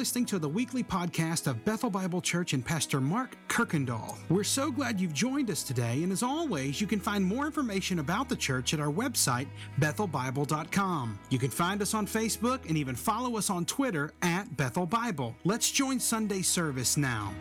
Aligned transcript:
listening 0.00 0.24
to 0.24 0.38
the 0.38 0.48
weekly 0.48 0.82
podcast 0.82 1.46
of 1.46 1.62
Bethel 1.62 1.90
Bible 1.90 2.22
Church 2.22 2.54
and 2.54 2.64
Pastor 2.64 3.02
Mark 3.02 3.36
Kirkendall. 3.48 4.16
We're 4.30 4.44
so 4.44 4.70
glad 4.70 4.98
you've 4.98 5.12
joined 5.12 5.50
us 5.50 5.62
today, 5.62 6.02
and 6.02 6.10
as 6.10 6.22
always, 6.22 6.80
you 6.80 6.86
can 6.86 6.98
find 6.98 7.22
more 7.22 7.44
information 7.44 7.98
about 7.98 8.30
the 8.30 8.34
church 8.34 8.72
at 8.72 8.80
our 8.80 8.90
website, 8.90 9.46
bethelbible.com. 9.78 11.18
You 11.28 11.38
can 11.38 11.50
find 11.50 11.82
us 11.82 11.92
on 11.92 12.06
Facebook 12.06 12.66
and 12.66 12.78
even 12.78 12.94
follow 12.94 13.36
us 13.36 13.50
on 13.50 13.66
Twitter 13.66 14.14
at 14.22 14.56
Bethel 14.56 14.86
Bible. 14.86 15.36
Let's 15.44 15.70
join 15.70 16.00
Sunday 16.00 16.40
service 16.40 16.96
now. 16.96 17.34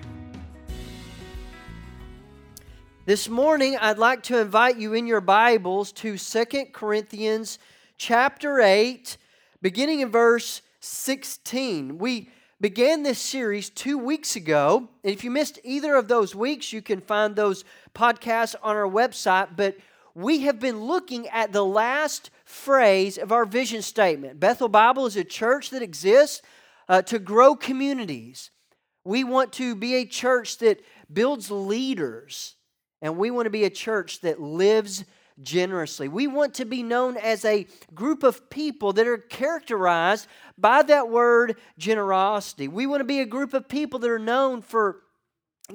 This 3.05 3.29
morning, 3.29 3.77
I'd 3.77 3.97
like 3.97 4.21
to 4.23 4.37
invite 4.37 4.75
you 4.75 4.95
in 4.95 5.07
your 5.07 5.21
Bibles 5.21 5.93
to 5.93 6.17
Second 6.17 6.73
Corinthians 6.73 7.57
chapter 7.95 8.59
8, 8.59 9.15
beginning 9.61 10.01
in 10.01 10.11
verse 10.11 10.61
16. 10.81 11.97
We 11.97 12.31
began 12.61 13.03
this 13.03 13.19
series 13.19 13.69
two 13.69 13.97
weeks 13.97 14.35
ago. 14.35 14.89
And 15.03 15.13
if 15.13 15.23
you 15.23 15.31
missed 15.31 15.59
either 15.63 15.95
of 15.95 16.07
those 16.07 16.35
weeks, 16.35 16.73
you 16.73 16.81
can 16.81 17.01
find 17.01 17.35
those 17.35 17.63
podcasts 17.95 18.55
on 18.61 18.75
our 18.75 18.87
website. 18.87 19.55
But 19.55 19.77
we 20.13 20.41
have 20.41 20.59
been 20.59 20.81
looking 20.81 21.27
at 21.29 21.53
the 21.53 21.63
last 21.63 22.29
phrase 22.43 23.17
of 23.17 23.31
our 23.31 23.45
vision 23.45 23.81
statement. 23.81 24.39
Bethel 24.39 24.67
Bible 24.67 25.05
is 25.05 25.15
a 25.15 25.23
church 25.23 25.69
that 25.69 25.81
exists 25.81 26.41
uh, 26.89 27.01
to 27.03 27.19
grow 27.19 27.55
communities. 27.55 28.51
We 29.05 29.23
want 29.23 29.53
to 29.53 29.75
be 29.75 29.95
a 29.95 30.05
church 30.05 30.57
that 30.57 30.81
builds 31.11 31.49
leaders, 31.49 32.55
and 33.01 33.17
we 33.17 33.31
want 33.31 33.45
to 33.45 33.51
be 33.51 33.63
a 33.63 33.69
church 33.69 34.19
that 34.21 34.41
lives 34.41 35.05
generously. 35.41 36.07
We 36.07 36.27
want 36.27 36.53
to 36.55 36.65
be 36.65 36.83
known 36.83 37.17
as 37.17 37.45
a 37.45 37.67
group 37.93 38.23
of 38.23 38.49
people 38.49 38.93
that 38.93 39.07
are 39.07 39.17
characterized 39.17 40.27
by 40.57 40.81
that 40.83 41.09
word 41.09 41.57
generosity. 41.77 42.67
We 42.67 42.85
want 42.85 43.01
to 43.01 43.05
be 43.05 43.19
a 43.19 43.25
group 43.25 43.53
of 43.53 43.67
people 43.67 43.99
that 43.99 44.09
are 44.09 44.19
known 44.19 44.61
for 44.61 45.01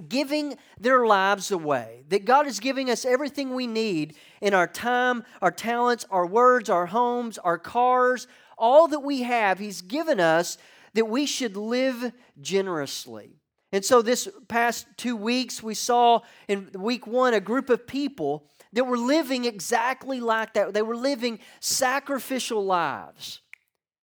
giving 0.08 0.56
their 0.78 1.06
lives 1.06 1.50
away. 1.50 2.04
That 2.08 2.24
God 2.24 2.46
is 2.46 2.60
giving 2.60 2.90
us 2.90 3.04
everything 3.04 3.54
we 3.54 3.66
need 3.66 4.16
in 4.40 4.54
our 4.54 4.66
time, 4.66 5.24
our 5.40 5.52
talents, 5.52 6.04
our 6.10 6.26
words, 6.26 6.68
our 6.68 6.86
homes, 6.86 7.38
our 7.38 7.58
cars, 7.58 8.26
all 8.58 8.88
that 8.88 9.00
we 9.00 9.22
have, 9.22 9.58
He's 9.58 9.82
given 9.82 10.20
us 10.20 10.58
that 10.94 11.06
we 11.06 11.26
should 11.26 11.56
live 11.56 12.12
generously. 12.40 13.40
And 13.74 13.84
so, 13.84 14.02
this 14.02 14.28
past 14.46 14.86
two 14.96 15.16
weeks, 15.16 15.60
we 15.60 15.74
saw 15.74 16.20
in 16.46 16.70
week 16.74 17.08
one 17.08 17.34
a 17.34 17.40
group 17.40 17.70
of 17.70 17.88
people 17.88 18.46
that 18.72 18.84
were 18.84 18.96
living 18.96 19.46
exactly 19.46 20.20
like 20.20 20.54
that. 20.54 20.72
They 20.72 20.82
were 20.82 20.94
living 20.94 21.40
sacrificial 21.58 22.64
lives. 22.64 23.40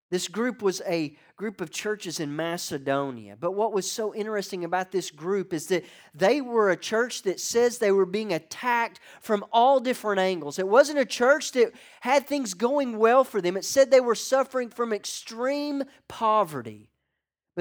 This 0.10 0.28
group 0.28 0.62
was 0.62 0.82
a 0.86 1.16
group 1.38 1.62
of 1.62 1.72
churches 1.72 2.20
in 2.20 2.36
Macedonia. 2.36 3.38
But 3.40 3.54
what 3.54 3.72
was 3.72 3.90
so 3.90 4.14
interesting 4.14 4.66
about 4.66 4.92
this 4.92 5.10
group 5.10 5.54
is 5.54 5.68
that 5.68 5.86
they 6.14 6.42
were 6.42 6.72
a 6.72 6.76
church 6.76 7.22
that 7.22 7.40
says 7.40 7.78
they 7.78 7.94
were 7.94 8.06
being 8.06 8.34
attacked 8.34 9.00
from 9.22 9.46
all 9.54 9.80
different 9.80 10.20
angles. 10.20 10.60
It 10.60 10.68
wasn't 10.68 11.00
a 11.00 11.06
church 11.06 11.54
that 11.54 11.72
had 12.02 12.28
things 12.28 12.56
going 12.56 12.98
well 12.98 13.24
for 13.24 13.40
them, 13.40 13.56
it 13.56 13.64
said 13.64 13.90
they 13.90 14.02
were 14.02 14.16
suffering 14.16 14.68
from 14.68 14.92
extreme 14.92 15.86
poverty. 16.10 16.91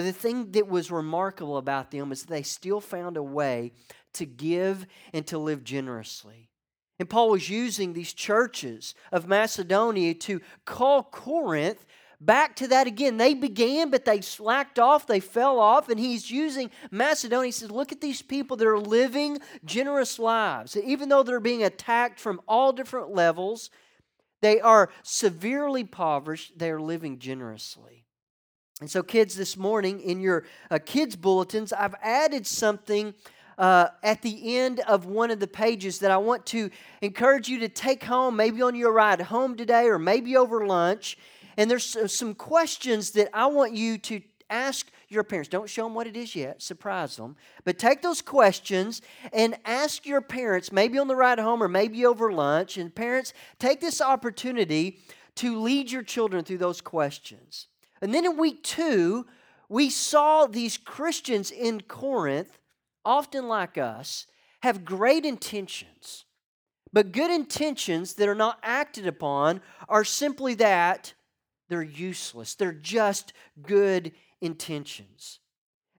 But 0.00 0.06
the 0.06 0.12
thing 0.14 0.52
that 0.52 0.66
was 0.66 0.90
remarkable 0.90 1.58
about 1.58 1.90
them 1.90 2.10
is 2.10 2.22
they 2.22 2.42
still 2.42 2.80
found 2.80 3.18
a 3.18 3.22
way 3.22 3.72
to 4.14 4.24
give 4.24 4.86
and 5.12 5.26
to 5.26 5.36
live 5.36 5.62
generously. 5.62 6.48
And 6.98 7.06
Paul 7.06 7.28
was 7.28 7.50
using 7.50 7.92
these 7.92 8.14
churches 8.14 8.94
of 9.12 9.28
Macedonia 9.28 10.14
to 10.14 10.40
call 10.64 11.02
Corinth 11.02 11.84
back 12.18 12.56
to 12.56 12.68
that 12.68 12.86
again. 12.86 13.18
They 13.18 13.34
began, 13.34 13.90
but 13.90 14.06
they 14.06 14.22
slacked 14.22 14.78
off, 14.78 15.06
they 15.06 15.20
fell 15.20 15.58
off, 15.58 15.90
and 15.90 16.00
he's 16.00 16.30
using 16.30 16.70
Macedonia. 16.90 17.48
He 17.48 17.52
says, 17.52 17.70
Look 17.70 17.92
at 17.92 18.00
these 18.00 18.22
people 18.22 18.56
that 18.56 18.66
are 18.66 18.80
living 18.80 19.36
generous 19.66 20.18
lives. 20.18 20.78
Even 20.78 21.10
though 21.10 21.22
they're 21.22 21.40
being 21.40 21.62
attacked 21.62 22.18
from 22.18 22.40
all 22.48 22.72
different 22.72 23.14
levels, 23.14 23.68
they 24.40 24.62
are 24.62 24.88
severely 25.02 25.82
impoverished, 25.82 26.58
they 26.58 26.70
are 26.70 26.80
living 26.80 27.18
generously. 27.18 28.06
And 28.80 28.90
so, 28.90 29.02
kids, 29.02 29.36
this 29.36 29.58
morning 29.58 30.00
in 30.00 30.20
your 30.20 30.44
uh, 30.70 30.78
kids' 30.84 31.14
bulletins, 31.14 31.72
I've 31.72 31.94
added 32.02 32.46
something 32.46 33.12
uh, 33.58 33.88
at 34.02 34.22
the 34.22 34.56
end 34.56 34.80
of 34.80 35.04
one 35.04 35.30
of 35.30 35.38
the 35.38 35.46
pages 35.46 35.98
that 35.98 36.10
I 36.10 36.16
want 36.16 36.46
to 36.46 36.70
encourage 37.02 37.46
you 37.46 37.60
to 37.60 37.68
take 37.68 38.04
home, 38.04 38.36
maybe 38.36 38.62
on 38.62 38.74
your 38.74 38.90
ride 38.90 39.20
home 39.20 39.54
today 39.54 39.84
or 39.84 39.98
maybe 39.98 40.34
over 40.34 40.66
lunch. 40.66 41.18
And 41.58 41.70
there's 41.70 42.10
some 42.10 42.34
questions 42.34 43.10
that 43.10 43.28
I 43.34 43.46
want 43.46 43.74
you 43.74 43.98
to 43.98 44.22
ask 44.48 44.90
your 45.10 45.24
parents. 45.24 45.50
Don't 45.50 45.68
show 45.68 45.84
them 45.84 45.92
what 45.92 46.06
it 46.06 46.16
is 46.16 46.34
yet, 46.34 46.62
surprise 46.62 47.16
them. 47.16 47.36
But 47.64 47.78
take 47.78 48.00
those 48.00 48.22
questions 48.22 49.02
and 49.30 49.58
ask 49.66 50.06
your 50.06 50.22
parents, 50.22 50.72
maybe 50.72 50.98
on 50.98 51.06
the 51.06 51.16
ride 51.16 51.38
home 51.38 51.62
or 51.62 51.68
maybe 51.68 52.06
over 52.06 52.32
lunch. 52.32 52.78
And 52.78 52.94
parents, 52.94 53.34
take 53.58 53.82
this 53.82 54.00
opportunity 54.00 55.00
to 55.36 55.60
lead 55.60 55.90
your 55.90 56.02
children 56.02 56.44
through 56.44 56.58
those 56.58 56.80
questions. 56.80 57.66
And 58.02 58.14
then 58.14 58.24
in 58.24 58.36
week 58.36 58.62
two, 58.62 59.26
we 59.68 59.90
saw 59.90 60.46
these 60.46 60.78
Christians 60.78 61.50
in 61.50 61.82
Corinth 61.82 62.58
often 63.04 63.48
like 63.48 63.78
us, 63.78 64.26
have 64.62 64.84
great 64.84 65.24
intentions. 65.24 66.24
But 66.92 67.12
good 67.12 67.30
intentions 67.30 68.14
that 68.14 68.28
are 68.28 68.34
not 68.34 68.58
acted 68.62 69.06
upon 69.06 69.60
are 69.88 70.04
simply 70.04 70.54
that 70.54 71.14
they're 71.68 71.82
useless. 71.82 72.54
They're 72.54 72.72
just 72.72 73.32
good 73.62 74.12
intentions. 74.40 75.38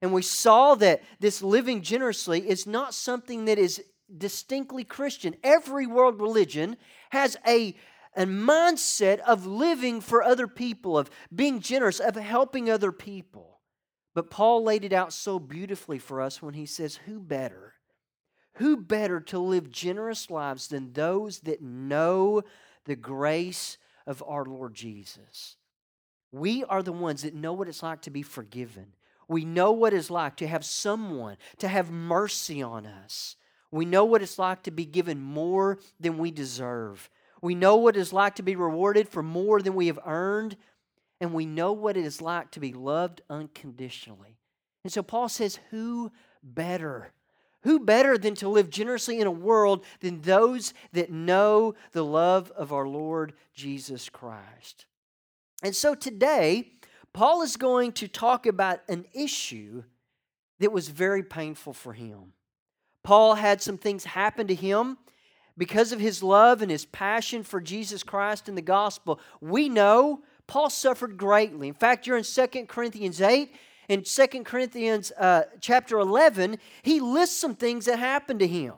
And 0.02 0.12
we 0.12 0.22
saw 0.22 0.74
that 0.76 1.02
this 1.20 1.42
living 1.42 1.82
generously 1.82 2.48
is 2.48 2.66
not 2.66 2.92
something 2.92 3.46
that 3.46 3.58
is 3.58 3.82
distinctly 4.18 4.84
Christian. 4.84 5.34
Every 5.42 5.86
world 5.86 6.20
religion 6.20 6.76
has 7.10 7.36
a, 7.46 7.74
a 8.14 8.26
mindset 8.26 9.20
of 9.20 9.46
living 9.46 10.00
for 10.00 10.22
other 10.22 10.46
people, 10.46 10.98
of 10.98 11.10
being 11.34 11.60
generous, 11.60 12.00
of 12.00 12.14
helping 12.16 12.68
other 12.68 12.92
people. 12.92 13.60
But 14.14 14.30
Paul 14.30 14.62
laid 14.62 14.84
it 14.84 14.92
out 14.92 15.12
so 15.12 15.38
beautifully 15.38 15.98
for 15.98 16.20
us 16.20 16.42
when 16.42 16.54
he 16.54 16.66
says, 16.66 16.96
Who 17.06 17.18
better? 17.20 17.74
Who 18.56 18.76
better 18.76 19.20
to 19.20 19.38
live 19.38 19.70
generous 19.70 20.30
lives 20.30 20.68
than 20.68 20.92
those 20.92 21.40
that 21.40 21.62
know 21.62 22.42
the 22.84 22.96
grace 22.96 23.78
of 24.06 24.22
our 24.26 24.44
Lord 24.44 24.74
Jesus? 24.74 25.56
We 26.32 26.64
are 26.64 26.82
the 26.82 26.92
ones 26.92 27.22
that 27.22 27.34
know 27.34 27.54
what 27.54 27.68
it's 27.68 27.82
like 27.82 28.02
to 28.02 28.10
be 28.10 28.22
forgiven. 28.22 28.94
We 29.28 29.44
know 29.44 29.72
what 29.72 29.94
it's 29.94 30.10
like 30.10 30.36
to 30.36 30.46
have 30.46 30.64
someone 30.64 31.38
to 31.58 31.68
have 31.68 31.90
mercy 31.90 32.62
on 32.62 32.84
us. 32.86 33.36
We 33.70 33.86
know 33.86 34.04
what 34.04 34.22
it's 34.22 34.38
like 34.38 34.64
to 34.64 34.70
be 34.70 34.84
given 34.84 35.20
more 35.20 35.78
than 35.98 36.18
we 36.18 36.30
deserve. 36.30 37.08
We 37.42 37.54
know 37.56 37.76
what 37.76 37.96
it's 37.96 38.12
like 38.12 38.36
to 38.36 38.42
be 38.42 38.56
rewarded 38.56 39.08
for 39.08 39.22
more 39.22 39.60
than 39.60 39.74
we 39.74 39.88
have 39.88 39.98
earned 40.06 40.56
and 41.20 41.34
we 41.34 41.44
know 41.44 41.72
what 41.72 41.96
it 41.96 42.04
is 42.04 42.22
like 42.22 42.50
to 42.52 42.60
be 42.60 42.72
loved 42.72 43.20
unconditionally. 43.28 44.38
And 44.84 44.92
so 44.92 45.02
Paul 45.02 45.28
says, 45.28 45.58
Who 45.70 46.10
better? 46.42 47.12
Who 47.62 47.78
better 47.78 48.18
than 48.18 48.34
to 48.36 48.48
live 48.48 48.70
generously 48.70 49.20
in 49.20 49.26
a 49.26 49.32
world 49.32 49.84
than 50.00 50.22
those 50.22 50.74
that 50.92 51.12
know 51.12 51.74
the 51.92 52.04
love 52.04 52.50
of 52.52 52.72
our 52.72 52.88
Lord 52.88 53.34
Jesus 53.54 54.08
Christ? 54.08 54.86
And 55.62 55.76
so 55.76 55.94
today, 55.94 56.72
Paul 57.12 57.42
is 57.42 57.56
going 57.56 57.92
to 57.92 58.08
talk 58.08 58.46
about 58.46 58.80
an 58.88 59.04
issue 59.12 59.84
that 60.58 60.72
was 60.72 60.88
very 60.88 61.22
painful 61.22 61.72
for 61.72 61.92
him. 61.92 62.32
Paul 63.04 63.34
had 63.34 63.62
some 63.62 63.78
things 63.78 64.04
happen 64.04 64.48
to 64.48 64.54
him 64.54 64.98
because 65.56 65.92
of 65.92 66.00
his 66.00 66.22
love 66.22 66.62
and 66.62 66.70
his 66.70 66.84
passion 66.86 67.42
for 67.42 67.60
Jesus 67.60 68.02
Christ 68.02 68.48
and 68.48 68.56
the 68.56 68.62
gospel. 68.62 69.20
We 69.40 69.68
know 69.68 70.22
Paul 70.46 70.70
suffered 70.70 71.16
greatly. 71.16 71.68
In 71.68 71.74
fact, 71.74 72.06
you're 72.06 72.16
in 72.16 72.24
2 72.24 72.46
Corinthians 72.66 73.20
8. 73.20 73.54
and 73.88 74.04
2 74.04 74.26
Corinthians 74.44 75.12
uh, 75.18 75.44
chapter 75.60 75.98
11, 75.98 76.58
he 76.82 77.00
lists 77.00 77.36
some 77.36 77.54
things 77.54 77.86
that 77.86 77.98
happened 77.98 78.40
to 78.40 78.46
him. 78.46 78.74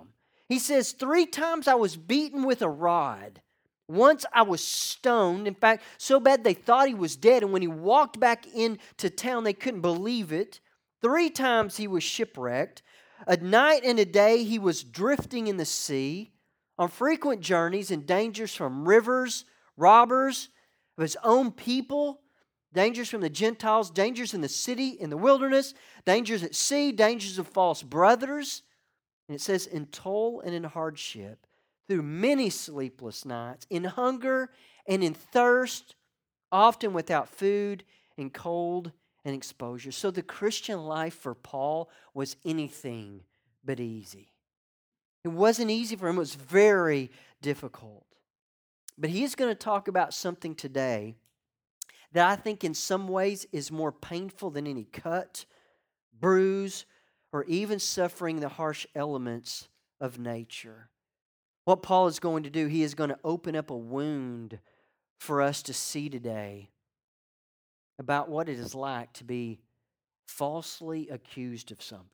He 0.49 0.59
says, 0.59 0.93
Three 0.93 1.27
times 1.27 1.69
I 1.69 1.75
was 1.75 1.97
beaten 1.97 2.45
with 2.45 2.63
a 2.63 2.69
rod. 2.69 3.41
Once 3.87 4.25
I 4.33 4.43
was 4.43 4.65
stoned. 4.65 5.47
In 5.47 5.55
fact, 5.55 5.83
so 5.99 6.19
bad 6.19 6.43
they 6.43 6.55
thought 6.55 6.89
he 6.89 6.95
was 6.95 7.17
dead. 7.17 7.43
And 7.43 7.53
when 7.53 7.63
he 7.63 7.69
walked 7.69 8.19
back 8.19 8.47
into 8.55 9.11
town, 9.11 9.45
they 9.45 9.53
couldn't 9.53 9.83
believe 9.83 10.33
it. 10.33 10.61
Three 11.03 11.29
times 11.29 11.77
he 11.77 11.87
was 11.87 12.03
shipwrecked. 12.03 12.83
A 13.27 13.37
night 13.37 13.83
and 13.85 13.99
a 13.99 14.05
day 14.05 14.43
he 14.43 14.59
was 14.59 14.83
drifting 14.83 15.49
in 15.49 15.59
the 15.59 15.65
sea 15.65 16.34
on 16.79 16.89
frequent 16.89 17.41
journeys 17.41 17.91
and 17.91 18.07
dangers 18.07 18.55
from 18.55 18.89
rivers, 18.89 19.45
robbers, 19.77 20.49
of 20.97 21.03
his 21.03 21.17
own 21.23 21.51
people, 21.51 22.21
dangers 22.73 23.09
from 23.09 23.21
the 23.21 23.31
Gentiles, 23.31 23.91
dangers 23.91 24.35
in 24.35 24.41
the 24.41 24.49
city, 24.49 24.89
in 24.89 25.11
the 25.11 25.17
wilderness, 25.17 25.75
dangers 26.05 26.43
at 26.43 26.55
sea, 26.55 26.93
dangers 26.93 27.39
of 27.39 27.47
false 27.49 27.83
brothers. 27.83 28.63
And 29.29 29.35
it 29.35 29.41
says, 29.41 29.67
in 29.67 29.87
toil 29.87 30.41
and 30.41 30.55
in 30.55 30.65
hardship, 30.65 31.47
through 31.89 32.03
many 32.03 32.51
sleepless 32.51 33.25
nights, 33.25 33.67
in 33.71 33.85
hunger 33.85 34.51
and 34.87 35.03
in 35.03 35.15
thirst, 35.15 35.95
often 36.53 36.93
without 36.93 37.29
food, 37.29 37.85
and 38.17 38.33
cold 38.33 38.93
and 39.25 39.35
exposure. 39.35 39.93
So 39.93 40.11
the 40.11 40.23
Christian 40.23 40.85
life 40.85 41.15
for 41.15 41.35
Paul 41.35 41.91
was 42.13 42.37
anything 42.45 43.23
but 43.65 43.81
easy. 43.81 44.34
It 45.25 45.29
wasn't 45.29 45.71
easy 45.71 45.97
for 45.97 46.09
him, 46.09 46.17
it 46.17 46.21
was 46.21 46.35
very 46.35 47.11
difficult. 47.41 48.05
But 48.97 49.11
he's 49.11 49.35
going 49.35 49.51
to 49.51 49.55
talk 49.55 49.89
about 49.89 50.15
something 50.15 50.55
today 50.55 51.17
that 52.13 52.29
I 52.29 52.37
think 52.37 52.63
in 52.63 52.75
some 52.75 53.09
ways 53.09 53.47
is 53.51 53.73
more 53.73 53.91
painful 53.91 54.51
than 54.51 54.67
any 54.67 54.85
cut, 54.85 55.47
bruise, 56.19 56.87
or 57.33 57.45
even 57.45 57.81
suffering 57.81 58.39
the 58.39 58.49
harsh 58.49 58.87
elements 58.95 59.69
of 60.01 60.19
nature. 60.19 60.91
What 61.65 61.83
Paul 61.83 62.07
is 62.07 62.21
going 62.21 62.45
to 62.45 62.51
do, 62.51 62.67
he 62.67 62.83
is 62.83 62.95
going 62.95 63.11
to 63.11 63.19
open 63.25 63.57
up 63.57 63.71
a 63.71 63.77
wound 63.77 64.61
for 65.19 65.43
us 65.43 65.63
to 65.63 65.75
see 65.75 66.09
today 66.09 66.71
about 67.99 68.29
what 68.29 68.49
it 68.49 68.59
is 68.59 68.75
like 68.75 69.13
to 69.15 69.25
be 69.25 69.61
falsely 70.27 71.09
accused 71.09 71.73
of 71.73 71.83
something. 71.83 72.09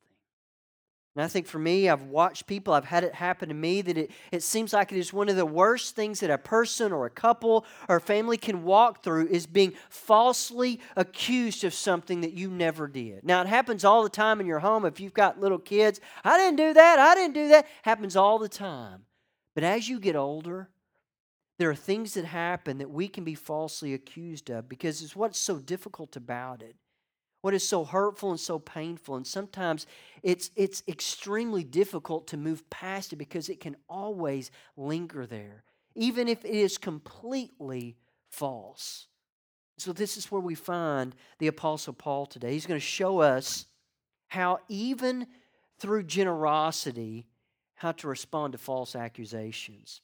And 1.16 1.24
I 1.24 1.28
think 1.28 1.48
for 1.48 1.58
me, 1.58 1.88
I've 1.88 2.04
watched 2.04 2.46
people, 2.46 2.72
I've 2.72 2.84
had 2.84 3.02
it 3.02 3.16
happen 3.16 3.48
to 3.48 3.54
me 3.54 3.82
that 3.82 3.98
it, 3.98 4.12
it 4.30 4.44
seems 4.44 4.72
like 4.72 4.92
it 4.92 4.98
is 4.98 5.12
one 5.12 5.28
of 5.28 5.34
the 5.34 5.44
worst 5.44 5.96
things 5.96 6.20
that 6.20 6.30
a 6.30 6.38
person 6.38 6.92
or 6.92 7.04
a 7.04 7.10
couple 7.10 7.66
or 7.88 7.96
a 7.96 8.00
family 8.00 8.36
can 8.36 8.62
walk 8.62 9.02
through 9.02 9.26
is 9.26 9.44
being 9.44 9.72
falsely 9.88 10.80
accused 10.96 11.64
of 11.64 11.74
something 11.74 12.20
that 12.20 12.32
you 12.32 12.48
never 12.48 12.86
did. 12.86 13.24
Now, 13.24 13.40
it 13.40 13.48
happens 13.48 13.84
all 13.84 14.04
the 14.04 14.08
time 14.08 14.40
in 14.40 14.46
your 14.46 14.60
home 14.60 14.84
if 14.84 15.00
you've 15.00 15.12
got 15.12 15.40
little 15.40 15.58
kids. 15.58 16.00
I 16.22 16.38
didn't 16.38 16.56
do 16.56 16.74
that, 16.74 17.00
I 17.00 17.16
didn't 17.16 17.34
do 17.34 17.48
that. 17.48 17.66
happens 17.82 18.14
all 18.14 18.38
the 18.38 18.48
time. 18.48 19.02
But 19.56 19.64
as 19.64 19.88
you 19.88 19.98
get 19.98 20.14
older, 20.14 20.70
there 21.58 21.70
are 21.70 21.74
things 21.74 22.14
that 22.14 22.24
happen 22.24 22.78
that 22.78 22.90
we 22.90 23.08
can 23.08 23.24
be 23.24 23.34
falsely 23.34 23.94
accused 23.94 24.48
of 24.48 24.68
because 24.68 25.02
it's 25.02 25.16
what's 25.16 25.40
so 25.40 25.58
difficult 25.58 26.14
about 26.14 26.62
it 26.62 26.76
what 27.40 27.54
is 27.54 27.66
so 27.66 27.84
hurtful 27.84 28.30
and 28.30 28.40
so 28.40 28.58
painful. 28.58 29.16
And 29.16 29.26
sometimes 29.26 29.86
it's 30.22 30.50
it's 30.56 30.82
extremely 30.86 31.64
difficult 31.64 32.26
to 32.28 32.36
move 32.36 32.68
past 32.70 33.12
it 33.12 33.16
because 33.16 33.48
it 33.48 33.60
can 33.60 33.76
always 33.88 34.50
linger 34.76 35.26
there 35.26 35.64
even 35.94 36.28
if 36.28 36.44
it 36.44 36.52
is 36.52 36.78
completely 36.78 37.96
false. 38.30 39.06
So 39.78 39.92
this 39.92 40.16
is 40.16 40.30
where 40.30 40.40
we 40.40 40.54
find 40.54 41.14
the 41.38 41.46
apostle 41.46 41.94
paul 41.94 42.26
today. 42.26 42.52
He's 42.52 42.66
going 42.66 42.80
to 42.80 42.86
show 42.86 43.20
us 43.20 43.66
how 44.28 44.58
even 44.68 45.26
through 45.78 46.04
generosity 46.04 47.26
how 47.74 47.92
to 47.92 48.08
respond 48.08 48.52
to 48.52 48.58
false 48.58 48.94
accusations. 48.94 50.02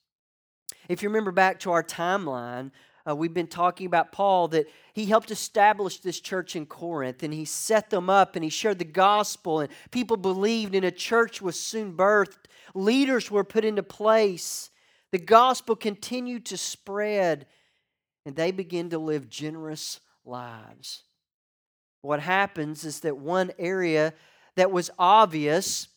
If 0.88 1.02
you 1.02 1.10
remember 1.10 1.30
back 1.30 1.60
to 1.60 1.72
our 1.72 1.82
timeline 1.82 2.70
uh, 3.08 3.14
we've 3.14 3.34
been 3.34 3.46
talking 3.46 3.86
about 3.86 4.12
Paul 4.12 4.48
that 4.48 4.66
he 4.92 5.06
helped 5.06 5.30
establish 5.30 5.98
this 5.98 6.18
church 6.18 6.56
in 6.56 6.66
Corinth 6.66 7.22
and 7.22 7.32
he 7.32 7.44
set 7.44 7.90
them 7.90 8.10
up 8.10 8.34
and 8.34 8.42
he 8.42 8.50
shared 8.50 8.78
the 8.78 8.84
gospel 8.84 9.60
and 9.60 9.70
people 9.90 10.16
believed 10.16 10.74
and 10.74 10.84
a 10.84 10.90
church 10.90 11.40
was 11.40 11.58
soon 11.58 11.96
birthed. 11.96 12.46
Leaders 12.74 13.30
were 13.30 13.44
put 13.44 13.64
into 13.64 13.82
place. 13.82 14.70
The 15.12 15.18
gospel 15.18 15.76
continued 15.76 16.46
to 16.46 16.56
spread 16.56 17.46
and 18.24 18.34
they 18.34 18.50
began 18.50 18.90
to 18.90 18.98
live 18.98 19.30
generous 19.30 20.00
lives. 20.24 21.04
What 22.02 22.20
happens 22.20 22.84
is 22.84 23.00
that 23.00 23.16
one 23.16 23.52
area 23.58 24.14
that 24.56 24.72
was 24.72 24.90
obvious 24.98 25.88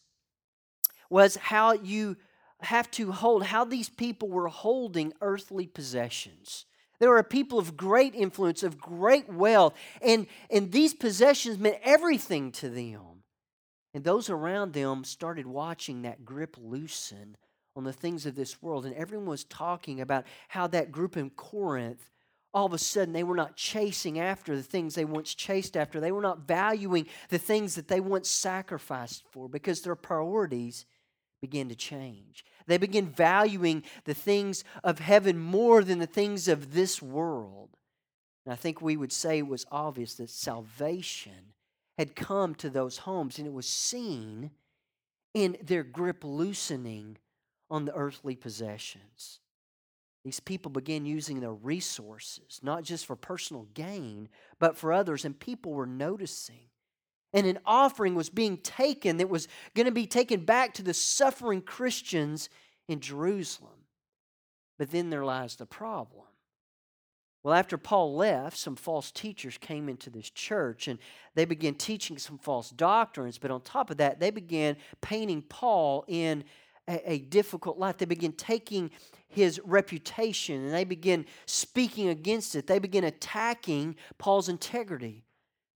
was 1.10 1.38
how 1.38 1.74
you 1.74 2.18
have 2.62 2.92
to 2.92 3.12
hold, 3.12 3.44
how 3.44 3.64
these 3.64 3.90
people 3.90 4.30
were 4.30 4.48
holding 4.48 5.14
earthly 5.22 5.66
possessions. 5.66 6.66
They 7.00 7.08
were 7.08 7.18
a 7.18 7.24
people 7.24 7.60
of 7.60 7.78
great 7.78 8.14
influence, 8.14 8.62
of 8.64 8.78
great 8.78 9.32
wealth, 9.32 9.74
and, 10.02 10.28
and 10.50 10.72
these 10.72 10.94
possessions 10.94 11.58
meant 11.58 11.78
everything 11.84 12.52
to 12.54 12.70
them. 12.70 13.24
And 13.94 14.04
those 14.04 14.30
around 14.30 14.74
them 14.74 15.04
started 15.04 15.48
watching 15.48 16.04
that 16.04 16.26
grip 16.26 16.56
loosen 16.60 17.38
on 17.76 17.84
the 17.86 17.94
things 17.94 18.26
of 18.26 18.36
this 18.36 18.62
world. 18.62 18.86
And 18.86 18.94
everyone 18.96 19.28
was 19.28 19.46
talking 19.46 20.02
about 20.02 20.26
how 20.50 20.68
that 20.68 20.92
group 20.92 21.18
in 21.18 21.30
Corinth, 21.32 22.12
all 22.54 22.66
of 22.66 22.74
a 22.74 22.78
sudden, 22.78 23.14
they 23.14 23.24
were 23.24 23.36
not 23.36 23.56
chasing 23.56 24.20
after 24.20 24.56
the 24.56 24.64
things 24.64 24.94
they 24.94 25.06
once 25.06 25.34
chased 25.34 25.78
after. 25.78 26.00
They 26.00 26.12
were 26.12 26.22
not 26.22 26.48
valuing 26.48 27.08
the 27.30 27.38
things 27.38 27.76
that 27.76 27.88
they 27.88 28.00
once 28.00 28.30
sacrificed 28.30 29.24
for 29.32 29.48
because 29.48 29.82
their 29.82 29.96
priorities 29.96 30.86
began 31.42 31.70
to 31.70 31.76
change. 31.76 32.44
They 32.70 32.78
begin 32.78 33.08
valuing 33.08 33.84
the 34.06 34.14
things 34.14 34.64
of 34.84 35.00
heaven 35.00 35.40
more 35.40 35.84
than 35.84 35.98
the 35.98 36.06
things 36.06 36.48
of 36.48 36.74
this 36.74 37.02
world. 37.02 37.70
And 38.46 38.54
I 38.54 38.56
think 38.56 38.80
we 38.80 38.96
would 38.96 39.12
say 39.12 39.40
it 39.40 39.48
was 39.48 39.66
obvious 39.72 40.14
that 40.16 40.30
salvation 40.30 41.54
had 41.98 42.16
come 42.16 42.54
to 42.56 42.70
those 42.70 43.00
homes 43.00 43.40
and 43.40 43.48
it 43.48 43.54
was 43.54 43.68
seen 43.68 44.52
in 45.34 45.58
their 45.64 45.84
grip 45.84 46.24
loosening 46.24 47.18
on 47.72 47.86
the 47.86 47.96
earthly 47.96 48.36
possessions. 48.36 49.40
These 50.24 50.40
people 50.40 50.70
began 50.70 51.08
using 51.08 51.40
their 51.40 51.54
resources, 51.54 52.60
not 52.62 52.84
just 52.84 53.08
for 53.08 53.16
personal 53.16 53.64
gain, 53.74 54.30
but 54.60 54.78
for 54.78 54.94
others, 54.94 55.26
and 55.26 55.40
people 55.40 55.74
were 55.74 55.88
noticing 55.88 56.69
and 57.34 57.46
an 57.46 57.60
offering 57.66 58.16
was 58.16 58.30
being 58.30 58.58
taken 58.58 59.18
that 59.18 59.30
was 59.30 59.48
going 59.76 59.86
to 59.86 59.92
be 59.92 60.08
taken 60.08 60.46
back 60.46 60.74
to 60.76 60.84
the 60.84 60.94
suffering 60.94 61.62
Christians 61.62 62.50
in 62.88 63.00
Jerusalem. 63.00 63.72
But 64.78 64.92
then 64.92 65.10
there 65.10 65.26
lies 65.26 65.56
the 65.56 65.66
problem. 65.66 66.24
Well, 67.44 67.54
after 67.54 67.78
Paul 67.78 68.16
left, 68.16 68.58
some 68.58 68.76
false 68.76 69.12
teachers 69.12 69.58
came 69.58 69.88
into 69.88 70.10
this 70.10 70.30
church 70.30 70.88
and 70.88 71.00
they 71.36 71.46
began 71.46 71.76
teaching 71.76 72.18
some 72.18 72.38
false 72.38 72.70
doctrines. 72.70 73.38
But 73.38 73.52
on 73.52 73.62
top 73.62 73.92
of 73.92 73.98
that, 73.98 74.20
they 74.20 74.30
began 74.30 74.76
painting 75.02 75.44
Paul 75.44 76.04
in 76.08 76.44
a, 76.88 77.14
a 77.14 77.20
difficult 77.20 77.78
light. 77.78 77.98
They 77.98 78.06
began 78.06 78.34
taking 78.34 78.92
his 79.28 79.62
reputation 79.64 80.66
and 80.66 80.74
they 80.74 80.84
began 80.84 81.26
speaking 81.46 82.10
against 82.10 82.56
it. 82.56 82.68
They 82.68 82.80
began 82.80 83.06
attacking 83.06 83.96
Paul's 84.18 84.50
integrity. 84.50 85.24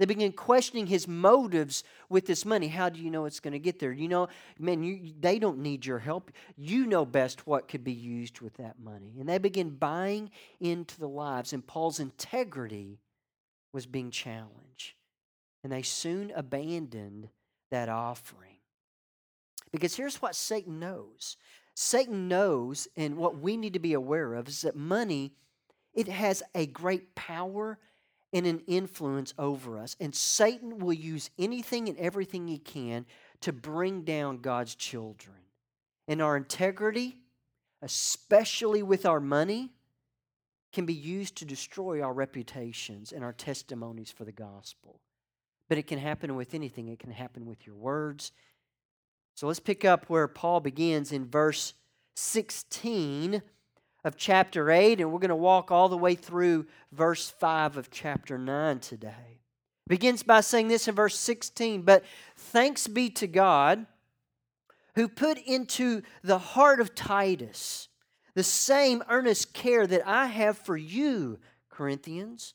They 0.03 0.07
begin 0.07 0.33
questioning 0.33 0.87
his 0.87 1.07
motives 1.07 1.85
with 2.09 2.25
this 2.25 2.43
money. 2.43 2.67
How 2.67 2.89
do 2.89 2.99
you 2.99 3.09
know 3.09 3.23
it's 3.23 3.39
going 3.39 3.53
to 3.53 3.57
get 3.57 3.79
there? 3.79 3.93
You 3.93 4.09
know, 4.09 4.27
man, 4.59 4.83
you, 4.83 5.13
they 5.17 5.39
don't 5.39 5.59
need 5.59 5.85
your 5.85 5.99
help. 5.99 6.29
You 6.57 6.85
know 6.85 7.05
best 7.05 7.47
what 7.47 7.69
could 7.69 7.85
be 7.85 7.93
used 7.93 8.41
with 8.41 8.53
that 8.55 8.77
money. 8.77 9.15
And 9.17 9.29
they 9.29 9.37
begin 9.37 9.69
buying 9.69 10.29
into 10.59 10.99
the 10.99 11.07
lives, 11.07 11.53
and 11.53 11.65
Paul's 11.65 12.01
integrity 12.01 12.99
was 13.71 13.85
being 13.85 14.11
challenged. 14.11 14.95
And 15.63 15.71
they 15.71 15.83
soon 15.83 16.33
abandoned 16.35 17.29
that 17.71 17.87
offering. 17.87 18.57
Because 19.71 19.95
here's 19.95 20.21
what 20.21 20.35
Satan 20.35 20.81
knows 20.81 21.37
Satan 21.75 22.27
knows, 22.27 22.89
and 22.97 23.15
what 23.15 23.37
we 23.37 23.55
need 23.55 23.71
to 23.71 23.79
be 23.79 23.93
aware 23.93 24.33
of 24.33 24.49
is 24.49 24.63
that 24.63 24.75
money, 24.75 25.31
it 25.93 26.09
has 26.09 26.43
a 26.53 26.65
great 26.65 27.15
power 27.15 27.79
and 28.33 28.47
an 28.47 28.61
influence 28.67 29.33
over 29.37 29.77
us. 29.77 29.95
And 29.99 30.13
Satan 30.13 30.79
will 30.79 30.93
use 30.93 31.29
anything 31.37 31.87
and 31.87 31.97
everything 31.97 32.47
he 32.47 32.57
can 32.57 33.05
to 33.41 33.53
bring 33.53 34.01
down 34.01 34.39
God's 34.39 34.75
children. 34.75 35.37
And 36.07 36.21
our 36.21 36.35
integrity, 36.35 37.17
especially 37.81 38.83
with 38.83 39.05
our 39.05 39.19
money, 39.19 39.71
can 40.73 40.85
be 40.85 40.93
used 40.93 41.35
to 41.37 41.45
destroy 41.45 42.01
our 42.01 42.13
reputations 42.13 43.11
and 43.11 43.23
our 43.23 43.33
testimonies 43.33 44.11
for 44.11 44.25
the 44.25 44.31
gospel. 44.31 44.99
But 45.69 45.77
it 45.77 45.87
can 45.87 45.99
happen 45.99 46.35
with 46.35 46.55
anything, 46.55 46.87
it 46.87 46.99
can 46.99 47.11
happen 47.11 47.45
with 47.45 47.65
your 47.65 47.75
words. 47.75 48.31
So 49.35 49.47
let's 49.47 49.59
pick 49.59 49.85
up 49.85 50.05
where 50.09 50.27
Paul 50.27 50.59
begins 50.59 51.11
in 51.11 51.25
verse 51.25 51.73
16 52.15 53.41
of 54.03 54.17
chapter 54.17 54.69
8, 54.69 54.99
and 54.99 55.11
we're 55.11 55.19
going 55.19 55.29
to 55.29 55.35
walk 55.35 55.71
all 55.71 55.89
the 55.89 55.97
way 55.97 56.15
through 56.15 56.65
verse 56.91 57.29
5 57.29 57.77
of 57.77 57.89
chapter 57.89 58.37
9 58.37 58.79
today. 58.79 59.39
begins 59.87 60.23
by 60.23 60.41
saying 60.41 60.67
this 60.67 60.87
in 60.87 60.95
verse 60.95 61.17
16 61.17 61.83
But 61.83 62.03
thanks 62.35 62.87
be 62.87 63.09
to 63.11 63.27
God 63.27 63.85
who 64.95 65.07
put 65.07 65.37
into 65.37 66.01
the 66.23 66.37
heart 66.37 66.79
of 66.79 66.93
Titus 66.93 67.87
the 68.35 68.43
same 68.43 69.03
earnest 69.09 69.53
care 69.53 69.85
that 69.85 70.07
I 70.07 70.27
have 70.27 70.57
for 70.57 70.75
you, 70.75 71.39
Corinthians. 71.69 72.53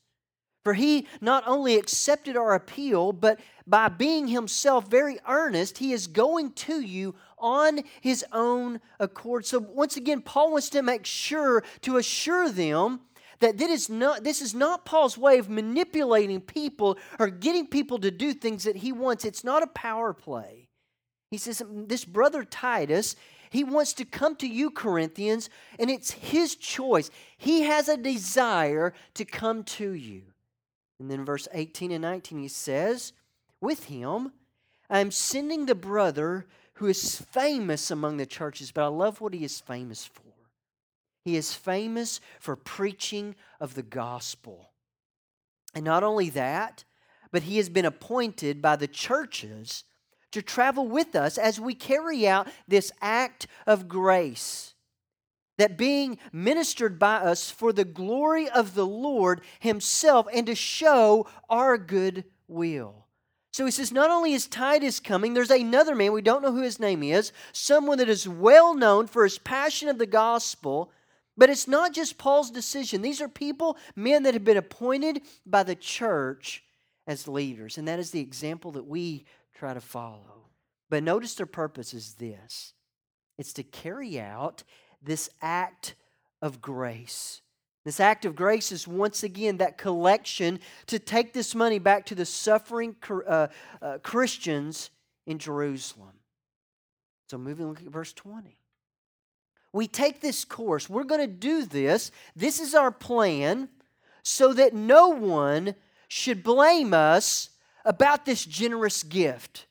For 0.64 0.74
he 0.74 1.06
not 1.20 1.44
only 1.46 1.76
accepted 1.76 2.36
our 2.36 2.54
appeal, 2.54 3.12
but 3.12 3.40
by 3.66 3.88
being 3.88 4.28
himself 4.28 4.88
very 4.88 5.18
earnest, 5.26 5.78
he 5.78 5.92
is 5.92 6.06
going 6.06 6.52
to 6.52 6.80
you 6.80 7.14
on 7.38 7.80
his 8.00 8.24
own 8.32 8.80
accord. 8.98 9.46
So, 9.46 9.60
once 9.60 9.96
again, 9.96 10.20
Paul 10.20 10.52
wants 10.52 10.70
to 10.70 10.82
make 10.82 11.06
sure 11.06 11.62
to 11.82 11.96
assure 11.96 12.50
them 12.50 13.00
that 13.40 13.56
this 13.56 13.70
is 13.70 13.88
not, 13.88 14.24
this 14.24 14.42
is 14.42 14.54
not 14.54 14.84
Paul's 14.84 15.16
way 15.16 15.38
of 15.38 15.48
manipulating 15.48 16.40
people 16.40 16.98
or 17.18 17.28
getting 17.28 17.66
people 17.66 17.98
to 18.00 18.10
do 18.10 18.34
things 18.34 18.64
that 18.64 18.76
he 18.76 18.92
wants. 18.92 19.24
It's 19.24 19.44
not 19.44 19.62
a 19.62 19.68
power 19.68 20.12
play. 20.12 20.68
He 21.30 21.38
says, 21.38 21.62
mm, 21.62 21.88
This 21.88 22.04
brother 22.04 22.44
Titus, 22.44 23.16
he 23.50 23.64
wants 23.64 23.92
to 23.94 24.04
come 24.04 24.36
to 24.36 24.46
you, 24.46 24.70
Corinthians, 24.70 25.50
and 25.78 25.90
it's 25.90 26.10
his 26.10 26.56
choice. 26.56 27.10
He 27.36 27.62
has 27.62 27.88
a 27.88 27.96
desire 27.96 28.92
to 29.14 29.24
come 29.24 29.62
to 29.64 29.92
you. 29.92 30.22
And 31.00 31.10
then 31.10 31.24
verse 31.24 31.46
18 31.52 31.92
and 31.92 32.02
19, 32.02 32.38
he 32.38 32.48
says, 32.48 33.12
With 33.60 33.84
him, 33.84 34.32
I 34.90 35.00
am 35.00 35.10
sending 35.10 35.66
the 35.66 35.74
brother 35.74 36.46
who 36.74 36.86
is 36.86 37.20
famous 37.20 37.90
among 37.90 38.16
the 38.16 38.26
churches, 38.26 38.72
but 38.72 38.84
I 38.84 38.88
love 38.88 39.20
what 39.20 39.34
he 39.34 39.44
is 39.44 39.60
famous 39.60 40.04
for. 40.04 40.22
He 41.24 41.36
is 41.36 41.52
famous 41.52 42.20
for 42.40 42.56
preaching 42.56 43.34
of 43.60 43.74
the 43.74 43.82
gospel. 43.82 44.70
And 45.74 45.84
not 45.84 46.02
only 46.02 46.30
that, 46.30 46.84
but 47.30 47.42
he 47.42 47.58
has 47.58 47.68
been 47.68 47.84
appointed 47.84 48.62
by 48.62 48.76
the 48.76 48.88
churches 48.88 49.84
to 50.32 50.42
travel 50.42 50.86
with 50.86 51.14
us 51.14 51.38
as 51.38 51.60
we 51.60 51.74
carry 51.74 52.26
out 52.26 52.48
this 52.66 52.92
act 53.00 53.46
of 53.66 53.88
grace. 53.88 54.74
That 55.58 55.76
being 55.76 56.18
ministered 56.32 56.98
by 56.98 57.16
us 57.16 57.50
for 57.50 57.72
the 57.72 57.84
glory 57.84 58.48
of 58.48 58.74
the 58.74 58.86
Lord 58.86 59.42
Himself 59.60 60.26
and 60.32 60.46
to 60.46 60.54
show 60.54 61.26
our 61.50 61.76
good 61.76 62.24
will. 62.46 63.04
So 63.52 63.64
he 63.64 63.72
says, 63.72 63.90
not 63.90 64.10
only 64.10 64.34
is 64.34 64.46
Titus 64.46 65.00
coming, 65.00 65.34
there's 65.34 65.50
another 65.50 65.96
man, 65.96 66.12
we 66.12 66.22
don't 66.22 66.42
know 66.42 66.52
who 66.52 66.62
his 66.62 66.78
name 66.78 67.02
is, 67.02 67.32
someone 67.52 67.98
that 67.98 68.08
is 68.08 68.28
well 68.28 68.72
known 68.74 69.08
for 69.08 69.24
his 69.24 69.38
passion 69.38 69.88
of 69.88 69.98
the 69.98 70.06
gospel. 70.06 70.92
But 71.36 71.50
it's 71.50 71.66
not 71.66 71.92
just 71.92 72.18
Paul's 72.18 72.50
decision. 72.50 73.02
These 73.02 73.20
are 73.20 73.28
people, 73.28 73.76
men 73.96 74.24
that 74.24 74.34
have 74.34 74.44
been 74.44 74.56
appointed 74.56 75.22
by 75.46 75.62
the 75.62 75.74
church 75.74 76.62
as 77.06 77.26
leaders. 77.26 77.78
And 77.78 77.88
that 77.88 77.98
is 77.98 78.10
the 78.10 78.20
example 78.20 78.72
that 78.72 78.86
we 78.86 79.24
try 79.54 79.74
to 79.74 79.80
follow. 79.80 80.46
But 80.90 81.02
notice 81.02 81.34
their 81.34 81.46
purpose 81.46 81.94
is 81.94 82.14
this 82.14 82.74
it's 83.38 83.52
to 83.54 83.62
carry 83.62 84.20
out 84.20 84.62
this 85.02 85.30
act 85.40 85.94
of 86.42 86.60
grace. 86.60 87.42
This 87.84 88.00
act 88.00 88.24
of 88.24 88.36
grace 88.36 88.70
is 88.72 88.86
once 88.86 89.22
again 89.22 89.58
that 89.58 89.78
collection 89.78 90.60
to 90.86 90.98
take 90.98 91.32
this 91.32 91.54
money 91.54 91.78
back 91.78 92.04
to 92.06 92.14
the 92.14 92.26
suffering 92.26 92.96
uh, 93.26 93.48
uh, 93.80 93.98
Christians 94.02 94.90
in 95.26 95.38
Jerusalem. 95.38 96.12
So, 97.30 97.38
moving, 97.38 97.68
look 97.68 97.80
at 97.80 97.88
verse 97.88 98.12
20. 98.12 98.56
We 99.72 99.86
take 99.86 100.20
this 100.20 100.44
course, 100.44 100.88
we're 100.88 101.04
going 101.04 101.20
to 101.20 101.26
do 101.26 101.64
this. 101.64 102.10
This 102.34 102.58
is 102.58 102.74
our 102.74 102.90
plan 102.90 103.68
so 104.22 104.52
that 104.54 104.74
no 104.74 105.08
one 105.08 105.74
should 106.08 106.42
blame 106.42 106.92
us 106.92 107.50
about 107.84 108.24
this 108.24 108.44
generous 108.44 109.02
gift 109.02 109.66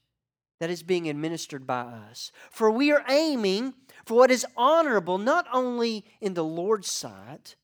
that 0.60 0.70
is 0.70 0.84
being 0.84 1.10
administered 1.10 1.68
by 1.68 1.82
us. 1.82 2.32
For 2.52 2.72
we 2.72 2.92
are 2.92 3.04
aiming 3.10 3.74
for 4.06 4.16
what 4.16 4.32
is 4.32 4.46
honorable 4.56 5.18
not 5.18 5.46
only 5.54 6.06
in 6.22 6.34
the 6.34 6.44
Lord's 6.44 6.90
sight, 6.90 7.56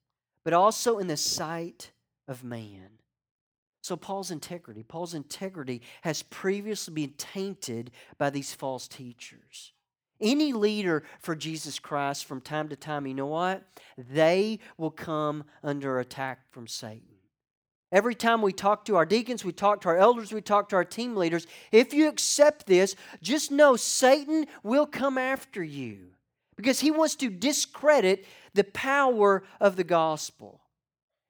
but 0.43 0.53
also 0.53 0.99
in 0.99 1.07
the 1.07 1.17
sight 1.17 1.91
of 2.27 2.43
man. 2.43 2.89
So, 3.81 3.97
Paul's 3.97 4.31
integrity, 4.31 4.81
Paul's 4.81 5.13
integrity 5.13 5.81
has 6.03 6.23
previously 6.23 6.93
been 6.93 7.13
tainted 7.17 7.91
by 8.17 8.29
these 8.29 8.53
false 8.53 8.87
teachers. 8.87 9.73
Any 10.21 10.53
leader 10.53 11.03
for 11.19 11.35
Jesus 11.35 11.79
Christ 11.79 12.23
from 12.23 12.39
time 12.39 12.69
to 12.69 12.77
time, 12.77 13.05
you 13.05 13.13
know 13.13 13.25
what? 13.25 13.63
They 13.97 14.59
will 14.77 14.91
come 14.91 15.43
under 15.61 15.99
attack 15.99 16.49
from 16.49 16.65
Satan. 16.65 17.12
Every 17.93 18.15
time 18.15 18.41
we 18.41 18.53
talk 18.53 18.85
to 18.85 18.95
our 18.95 19.05
deacons, 19.05 19.45
we 19.45 19.51
talk 19.51 19.81
to 19.81 19.89
our 19.89 19.97
elders, 19.97 20.33
we 20.33 20.41
talk 20.41 20.67
to 20.69 20.75
our 20.75 20.83
team 20.83 21.15
leaders, 21.15 21.45
if 21.71 21.93
you 21.93 22.09
accept 22.09 22.65
this, 22.65 22.95
just 23.21 23.51
know 23.51 23.75
Satan 23.75 24.47
will 24.63 24.87
come 24.87 25.19
after 25.19 25.63
you 25.63 26.07
because 26.57 26.79
he 26.79 26.89
wants 26.89 27.13
to 27.17 27.29
discredit 27.29 28.25
the 28.55 28.63
power 28.63 29.43
of 29.59 29.75
the 29.75 29.83
gospel. 29.83 30.61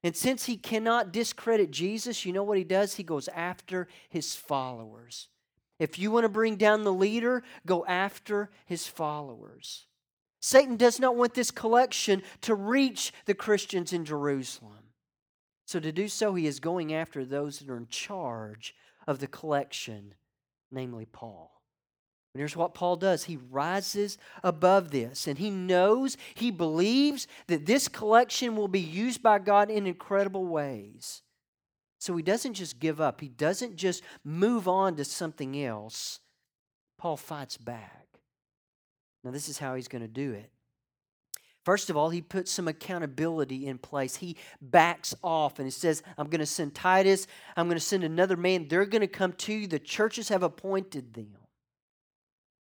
And 0.06 0.16
since 0.16 0.46
he 0.46 0.56
cannot 0.56 1.12
discredit 1.12 1.70
Jesus, 1.70 2.26
you 2.26 2.32
know 2.32 2.44
what 2.44 2.58
he 2.58 2.64
does? 2.64 2.96
He 2.96 3.04
goes 3.04 3.28
after 3.28 3.90
his 4.08 4.34
followers. 4.34 5.28
If 5.80 6.00
you 6.00 6.12
want 6.12 6.24
to 6.24 6.30
bring 6.30 6.56
down 6.56 6.86
the 6.86 6.94
leader, 6.94 7.44
go 7.66 7.86
after 7.86 8.52
his 8.66 8.88
followers. 8.88 9.86
Satan 10.40 10.78
does 10.78 10.98
not 10.98 11.18
want 11.18 11.34
this 11.34 11.52
collection 11.52 12.24
to 12.42 12.56
reach 12.56 13.12
the 13.26 13.34
Christians 13.34 13.92
in 13.92 14.06
Jerusalem. 14.06 14.83
So, 15.74 15.80
to 15.80 15.92
do 15.92 16.08
so, 16.08 16.36
he 16.36 16.46
is 16.46 16.60
going 16.60 16.94
after 16.94 17.26
those 17.26 17.58
that 17.58 17.68
are 17.68 17.78
in 17.78 17.88
charge 17.88 18.76
of 19.08 19.18
the 19.18 19.26
collection, 19.26 20.14
namely 20.72 21.08
Paul. 21.08 21.50
And 22.32 22.40
here's 22.40 22.56
what 22.56 22.76
Paul 22.76 22.96
does 22.96 23.24
he 23.24 23.40
rises 23.50 24.20
above 24.44 24.92
this, 24.92 25.26
and 25.26 25.40
he 25.40 25.50
knows, 25.50 26.16
he 26.36 26.52
believes 26.52 27.26
that 27.48 27.66
this 27.66 27.88
collection 27.88 28.56
will 28.56 28.68
be 28.68 28.80
used 28.80 29.24
by 29.24 29.40
God 29.40 29.72
in 29.72 29.88
incredible 29.88 30.46
ways. 30.46 31.24
So 31.98 32.16
he 32.16 32.22
doesn't 32.22 32.54
just 32.54 32.80
give 32.80 33.02
up, 33.02 33.20
he 33.20 33.30
doesn't 33.30 33.76
just 33.76 34.04
move 34.24 34.68
on 34.68 34.96
to 34.98 35.04
something 35.04 35.60
else. 35.60 36.20
Paul 37.00 37.18
fights 37.18 37.58
back. 37.58 38.20
Now, 39.24 39.32
this 39.32 39.50
is 39.50 39.58
how 39.58 39.74
he's 39.74 39.88
going 39.88 40.04
to 40.04 40.08
do 40.08 40.34
it. 40.34 40.53
First 41.64 41.90
of 41.90 41.96
all, 41.96 42.10
he 42.10 42.22
puts 42.22 42.52
some 42.52 42.68
accountability 42.68 43.68
in 43.68 43.78
place. 43.78 44.18
He 44.18 44.36
backs 44.62 45.16
off 45.24 45.60
and 45.60 45.66
he 45.66 45.72
says, 45.72 46.04
I'm 46.18 46.28
going 46.28 46.40
to 46.40 46.46
send 46.46 46.76
Titus, 46.76 47.26
I'm 47.56 47.68
going 47.68 47.78
to 47.78 47.84
send 47.84 48.04
another 48.04 48.36
man. 48.36 48.68
They're 48.68 48.86
going 48.86 49.02
to 49.02 49.08
come 49.08 49.34
to 49.34 49.54
you. 49.54 49.68
The 49.68 49.80
churches 49.80 50.30
have 50.30 50.44
appointed 50.44 51.14
them. 51.14 51.38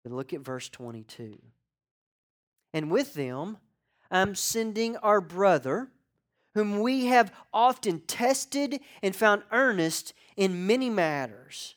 But 0.04 0.14
look 0.14 0.34
at 0.34 0.42
verse 0.42 0.70
22. 0.70 1.38
And 2.74 2.90
with 2.90 3.14
them, 3.14 3.58
I'm 4.10 4.36
sending 4.36 4.98
our 4.98 5.22
brother, 5.22 5.90
whom 6.54 6.80
we 6.80 7.06
have 7.06 7.34
often 7.54 8.00
tested 8.02 8.80
and 9.04 9.16
found 9.16 9.44
earnest 9.52 10.14
in 10.36 10.66
many 10.66 10.90
matters, 10.90 11.76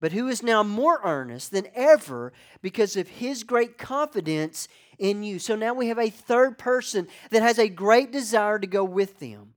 but 0.00 0.12
who 0.12 0.28
is 0.28 0.42
now 0.42 0.62
more 0.62 1.00
earnest 1.04 1.50
than 1.50 1.66
ever 1.74 2.32
because 2.62 2.96
of 2.96 3.08
his 3.08 3.44
great 3.44 3.78
confidence 3.78 4.68
in 4.98 5.22
you. 5.22 5.38
So 5.38 5.56
now 5.56 5.74
we 5.74 5.88
have 5.88 5.98
a 5.98 6.10
third 6.10 6.58
person 6.58 7.08
that 7.30 7.42
has 7.42 7.58
a 7.58 7.68
great 7.68 8.10
desire 8.10 8.58
to 8.58 8.66
go 8.66 8.84
with 8.84 9.18
them. 9.18 9.54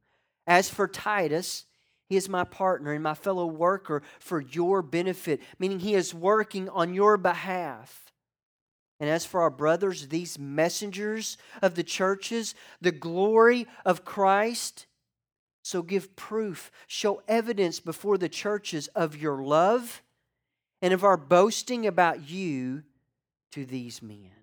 As 0.47 0.69
for 0.69 0.87
Titus, 0.87 1.65
he 2.09 2.17
is 2.17 2.27
my 2.27 2.43
partner 2.43 2.91
and 2.91 3.03
my 3.03 3.13
fellow 3.13 3.45
worker 3.45 4.03
for 4.19 4.41
your 4.41 4.81
benefit, 4.81 5.41
meaning 5.59 5.79
he 5.79 5.95
is 5.95 6.13
working 6.13 6.67
on 6.69 6.93
your 6.93 7.17
behalf. 7.17 8.11
And 8.99 9.09
as 9.09 9.25
for 9.25 9.41
our 9.41 9.49
brothers, 9.49 10.09
these 10.09 10.37
messengers 10.37 11.37
of 11.61 11.75
the 11.75 11.83
churches, 11.83 12.53
the 12.81 12.91
glory 12.91 13.65
of 13.85 14.05
Christ, 14.05 14.85
so 15.63 15.81
give 15.81 16.15
proof, 16.15 16.71
show 16.85 17.21
evidence 17.27 17.79
before 17.79 18.17
the 18.17 18.29
churches 18.29 18.87
of 18.89 19.15
your 19.15 19.41
love 19.41 20.01
and 20.81 20.93
of 20.93 21.03
our 21.03 21.17
boasting 21.17 21.87
about 21.87 22.29
you 22.29 22.83
to 23.51 23.65
these 23.65 24.01
men. 24.01 24.40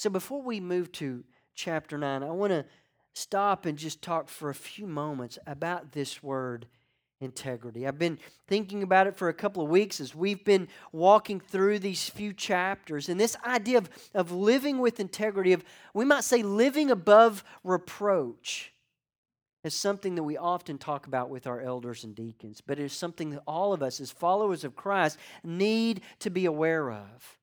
So 0.00 0.08
before 0.08 0.40
we 0.40 0.60
move 0.60 0.90
to 0.92 1.24
chapter 1.54 1.98
9, 1.98 2.22
I 2.22 2.30
want 2.30 2.52
to 2.52 2.64
stop 3.12 3.66
and 3.66 3.76
just 3.76 4.00
talk 4.00 4.30
for 4.30 4.48
a 4.48 4.54
few 4.54 4.86
moments 4.86 5.38
about 5.46 5.92
this 5.92 6.22
word 6.22 6.64
integrity. 7.20 7.86
I've 7.86 7.98
been 7.98 8.18
thinking 8.48 8.82
about 8.82 9.08
it 9.08 9.14
for 9.14 9.28
a 9.28 9.34
couple 9.34 9.62
of 9.62 9.68
weeks 9.68 10.00
as 10.00 10.14
we've 10.14 10.42
been 10.42 10.68
walking 10.90 11.38
through 11.38 11.80
these 11.80 12.08
few 12.08 12.32
chapters. 12.32 13.10
And 13.10 13.20
this 13.20 13.36
idea 13.44 13.76
of, 13.76 13.90
of 14.14 14.32
living 14.32 14.78
with 14.78 15.00
integrity, 15.00 15.52
of 15.52 15.62
we 15.92 16.06
might 16.06 16.24
say 16.24 16.42
living 16.42 16.90
above 16.90 17.44
reproach, 17.62 18.72
is 19.64 19.74
something 19.74 20.14
that 20.14 20.22
we 20.22 20.38
often 20.38 20.78
talk 20.78 21.08
about 21.08 21.28
with 21.28 21.46
our 21.46 21.60
elders 21.60 22.04
and 22.04 22.14
deacons, 22.14 22.62
but 22.66 22.78
it 22.78 22.84
is 22.84 22.94
something 22.94 23.28
that 23.28 23.42
all 23.46 23.74
of 23.74 23.82
us 23.82 24.00
as 24.00 24.10
followers 24.10 24.64
of 24.64 24.74
Christ 24.74 25.18
need 25.44 26.00
to 26.20 26.30
be 26.30 26.46
aware 26.46 26.90
of. 26.90 27.36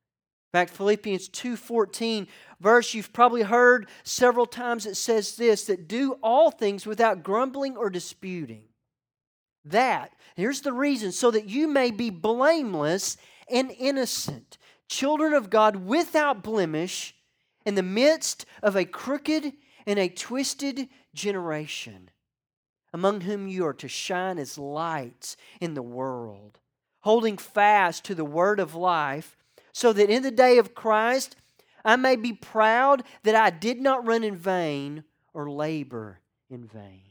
In 0.47 0.59
fact, 0.59 0.73
Philippians 0.73 1.29
2:14 1.29 2.27
verse 2.59 2.93
you've 2.93 3.13
probably 3.13 3.43
heard 3.43 3.89
several 4.03 4.45
times 4.45 4.85
it 4.85 4.95
says 4.95 5.35
this 5.35 5.65
that 5.65 5.87
do 5.87 6.13
all 6.23 6.51
things 6.51 6.85
without 6.85 7.23
grumbling 7.23 7.75
or 7.75 7.89
disputing. 7.89 8.63
That, 9.65 10.13
here's 10.35 10.61
the 10.61 10.71
reason, 10.71 11.11
so 11.11 11.31
that 11.31 11.49
you 11.49 11.67
may 11.67 11.91
be 11.91 12.09
blameless 12.09 13.17
and 13.49 13.71
innocent, 13.71 14.57
children 14.87 15.33
of 15.33 15.49
God 15.49 15.75
without 15.75 16.43
blemish 16.43 17.13
in 17.65 17.75
the 17.75 17.83
midst 17.83 18.45
of 18.63 18.77
a 18.77 18.85
crooked 18.85 19.51
and 19.85 19.99
a 19.99 20.07
twisted 20.07 20.87
generation, 21.13 22.09
among 22.93 23.21
whom 23.21 23.47
you 23.49 23.65
are 23.65 23.73
to 23.73 23.89
shine 23.89 24.37
as 24.37 24.57
lights 24.57 25.35
in 25.59 25.73
the 25.73 25.81
world, 25.81 26.59
holding 27.01 27.37
fast 27.37 28.05
to 28.05 28.15
the 28.15 28.25
word 28.25 28.61
of 28.61 28.73
life 28.73 29.36
so 29.77 29.93
that 29.93 30.09
in 30.09 30.23
the 30.23 30.31
day 30.31 30.57
of 30.57 30.73
Christ 30.73 31.35
I 31.85 31.97
may 31.97 32.15
be 32.15 32.33
proud 32.33 33.03
that 33.21 33.35
I 33.35 33.51
did 33.51 33.79
not 33.79 34.07
run 34.07 34.23
in 34.23 34.35
vain 34.35 35.03
or 35.35 35.51
labor 35.51 36.19
in 36.49 36.65
vain. 36.65 37.03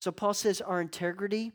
So 0.00 0.10
Paul 0.10 0.32
says 0.32 0.62
our 0.62 0.80
integrity 0.80 1.52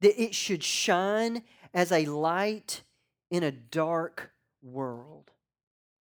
that 0.00 0.20
it 0.20 0.34
should 0.34 0.64
shine 0.64 1.44
as 1.72 1.92
a 1.92 2.06
light 2.06 2.82
in 3.30 3.44
a 3.44 3.52
dark 3.52 4.32
world. 4.60 5.30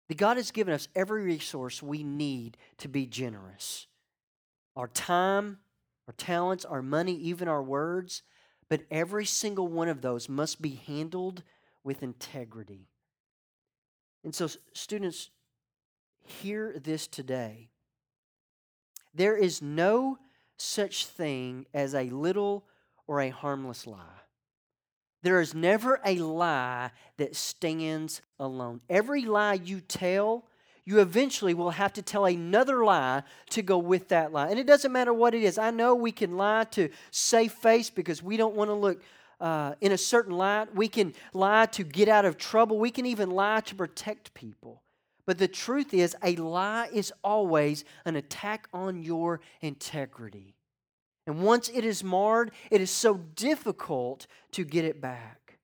That 0.07 0.19
God 0.19 0.37
has 0.37 0.51
given 0.51 0.71
us 0.71 0.87
every 0.95 1.23
resource 1.23 1.81
we 1.81 2.03
need 2.03 2.55
to 2.77 2.87
be 2.87 3.07
generous. 3.07 3.87
Our 4.75 4.89
time, 4.89 5.57
our 6.07 6.13
talents, 6.19 6.65
our 6.65 6.83
money, 6.83 7.15
even 7.15 7.47
our 7.47 7.63
words. 7.63 8.21
But 8.69 8.83
every 8.91 9.25
single 9.25 9.67
one 9.67 9.89
of 9.89 10.01
those 10.03 10.29
must 10.29 10.61
be 10.61 10.79
handled 10.85 11.41
with 11.83 12.03
integrity. 12.03 12.87
And 14.23 14.33
so, 14.33 14.47
students, 14.73 15.29
hear 16.23 16.75
this 16.83 17.07
today. 17.07 17.69
There 19.13 19.35
is 19.35 19.61
no 19.61 20.19
such 20.57 21.07
thing 21.07 21.65
as 21.73 21.95
a 21.95 22.09
little 22.09 22.65
or 23.07 23.19
a 23.19 23.29
harmless 23.29 23.87
lie. 23.87 24.21
There 25.23 25.41
is 25.41 25.53
never 25.53 25.99
a 26.05 26.15
lie 26.15 26.91
that 27.17 27.35
stands 27.35 28.21
alone. 28.39 28.81
Every 28.89 29.25
lie 29.25 29.53
you 29.53 29.81
tell, 29.81 30.45
you 30.85 30.99
eventually 30.99 31.53
will 31.53 31.71
have 31.71 31.93
to 31.93 32.01
tell 32.01 32.25
another 32.25 32.83
lie 32.83 33.23
to 33.51 33.61
go 33.61 33.77
with 33.77 34.07
that 34.09 34.31
lie. 34.31 34.49
And 34.49 34.59
it 34.59 34.65
doesn't 34.65 34.91
matter 34.91 35.13
what 35.13 35.35
it 35.35 35.43
is. 35.43 35.57
I 35.57 35.71
know 35.71 35.93
we 35.93 36.11
can 36.11 36.37
lie 36.37 36.63
to 36.71 36.89
save 37.11 37.51
face 37.51 37.89
because 37.89 38.23
we 38.23 38.37
don't 38.37 38.55
want 38.55 38.69
to 38.69 38.75
look 38.75 39.01
uh, 39.41 39.73
in 39.81 39.91
a 39.91 39.97
certain 39.97 40.37
light. 40.37 40.73
We 40.73 40.87
can 40.87 41.13
lie 41.33 41.65
to 41.67 41.83
get 41.83 42.07
out 42.07 42.23
of 42.23 42.37
trouble. 42.37 42.79
We 42.79 42.91
can 42.91 43.05
even 43.05 43.31
lie 43.31 43.61
to 43.61 43.75
protect 43.75 44.33
people. 44.33 44.83
But 45.25 45.37
the 45.37 45.47
truth 45.47 45.93
is, 45.93 46.15
a 46.23 46.35
lie 46.35 46.89
is 46.93 47.11
always 47.23 47.83
an 48.05 48.15
attack 48.15 48.67
on 48.73 49.03
your 49.03 49.41
integrity. 49.61 50.55
And 51.27 51.41
once 51.43 51.69
it 51.69 51.85
is 51.85 52.03
marred, 52.03 52.51
it 52.69 52.81
is 52.81 52.91
so 52.91 53.15
difficult 53.35 54.27
to 54.53 54.63
get 54.63 54.85
it 54.85 55.01
back. 55.01 55.59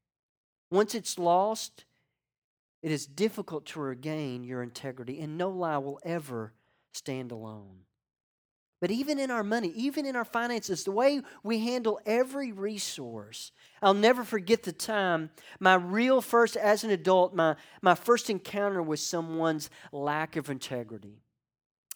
Once 0.69 0.93
it's 0.93 1.17
lost, 1.17 1.85
it 2.83 2.91
is 2.91 3.07
difficult 3.07 3.65
to 3.67 3.79
regain 3.79 4.43
your 4.43 4.61
integrity, 4.61 5.19
and 5.19 5.37
no 5.37 5.49
lie 5.49 5.77
will 5.77 5.99
ever 6.03 6.53
stand 6.93 7.31
alone. 7.31 7.86
But 8.79 8.91
even 8.91 9.17
in 9.17 9.31
our 9.31 9.43
money, 9.43 9.69
even 9.75 10.05
in 10.05 10.15
our 10.15 10.25
finances, 10.25 10.83
the 10.83 10.91
way 10.91 11.21
we 11.43 11.59
handle 11.59 11.99
every 12.05 12.51
resource, 12.51 13.51
I'll 13.81 13.95
never 13.95 14.23
forget 14.23 14.63
the 14.63 14.71
time, 14.71 15.31
my 15.59 15.75
real 15.75 16.21
first, 16.21 16.55
as 16.55 16.83
an 16.83 16.91
adult, 16.91 17.33
my, 17.33 17.55
my 17.81 17.95
first 17.95 18.29
encounter 18.29 18.81
with 18.81 18.99
someone's 18.99 19.71
lack 19.91 20.35
of 20.35 20.49
integrity. 20.51 21.23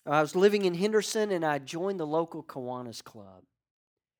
I 0.08 0.22
was 0.22 0.36
living 0.36 0.66
in 0.66 0.74
Henderson 0.74 1.32
and 1.32 1.46
I 1.46 1.60
joined 1.60 2.00
the 2.00 2.08
local 2.08 2.42
Kiwanis 2.42 3.04
Club. 3.04 3.44